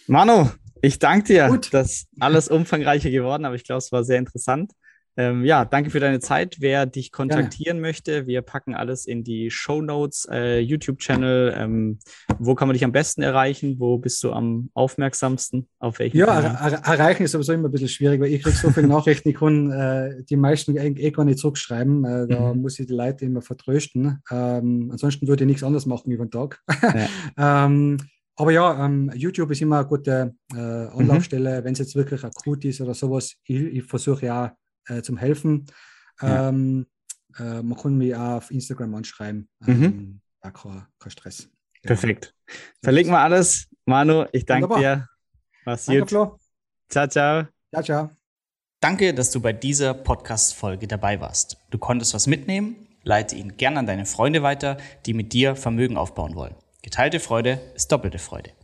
[0.09, 0.51] Manu,
[0.83, 1.47] ich danke dir.
[1.47, 1.73] Gut.
[1.73, 4.73] Das ist alles umfangreicher geworden, aber ich glaube, es war sehr interessant.
[5.21, 6.57] Ähm, ja, danke für deine Zeit.
[6.61, 7.81] Wer dich kontaktieren Gerne.
[7.81, 11.55] möchte, wir packen alles in die Show Notes, äh, YouTube-Channel.
[11.57, 11.99] Ähm,
[12.39, 13.77] wo kann man dich am besten erreichen?
[13.79, 15.69] Wo bist du am aufmerksamsten?
[15.79, 16.17] Auf welchen?
[16.17, 18.87] Ja, er, er, erreichen ist sowieso immer ein bisschen schwierig, weil ich kriege so viele
[18.89, 22.05] Nachrichten, ich kann äh, die meisten eh, eh gar nicht zurückschreiben.
[22.05, 22.63] Äh, da mhm.
[22.63, 24.23] muss ich die Leute immer vertrösten.
[24.31, 26.61] Ähm, ansonsten würde ich nichts anderes machen über den Tag.
[27.37, 27.67] Ja.
[27.67, 27.99] ähm,
[28.37, 31.65] aber ja, ähm, YouTube ist immer eine gute äh, Anlaufstelle, mhm.
[31.65, 33.35] wenn es jetzt wirklich akut ist oder sowas.
[33.45, 34.57] Ich, ich versuche ja
[34.91, 35.67] äh, zum Helfen.
[36.21, 36.49] Ja.
[36.49, 36.87] Ähm,
[37.39, 39.49] äh, man kann mich auch auf Instagram anschreiben.
[39.61, 39.85] Mhm.
[39.85, 41.49] Ähm, ja, kein, kein Stress.
[41.83, 41.89] Ja.
[41.89, 42.35] Perfekt.
[42.83, 43.69] Verlinken wir alles.
[43.87, 44.97] Manu, ich danke Wunderbar.
[44.97, 45.09] dir.
[45.65, 46.09] Mach's gut.
[46.89, 47.47] Ciao, ciao.
[47.73, 48.11] Ciao, ciao.
[48.81, 51.59] Danke, dass du bei dieser Podcast-Folge dabei warst.
[51.71, 52.89] Du konntest was mitnehmen?
[53.03, 56.55] Leite ihn gern an deine Freunde weiter, die mit dir Vermögen aufbauen wollen.
[56.83, 58.51] Geteilte Freude ist doppelte Freude.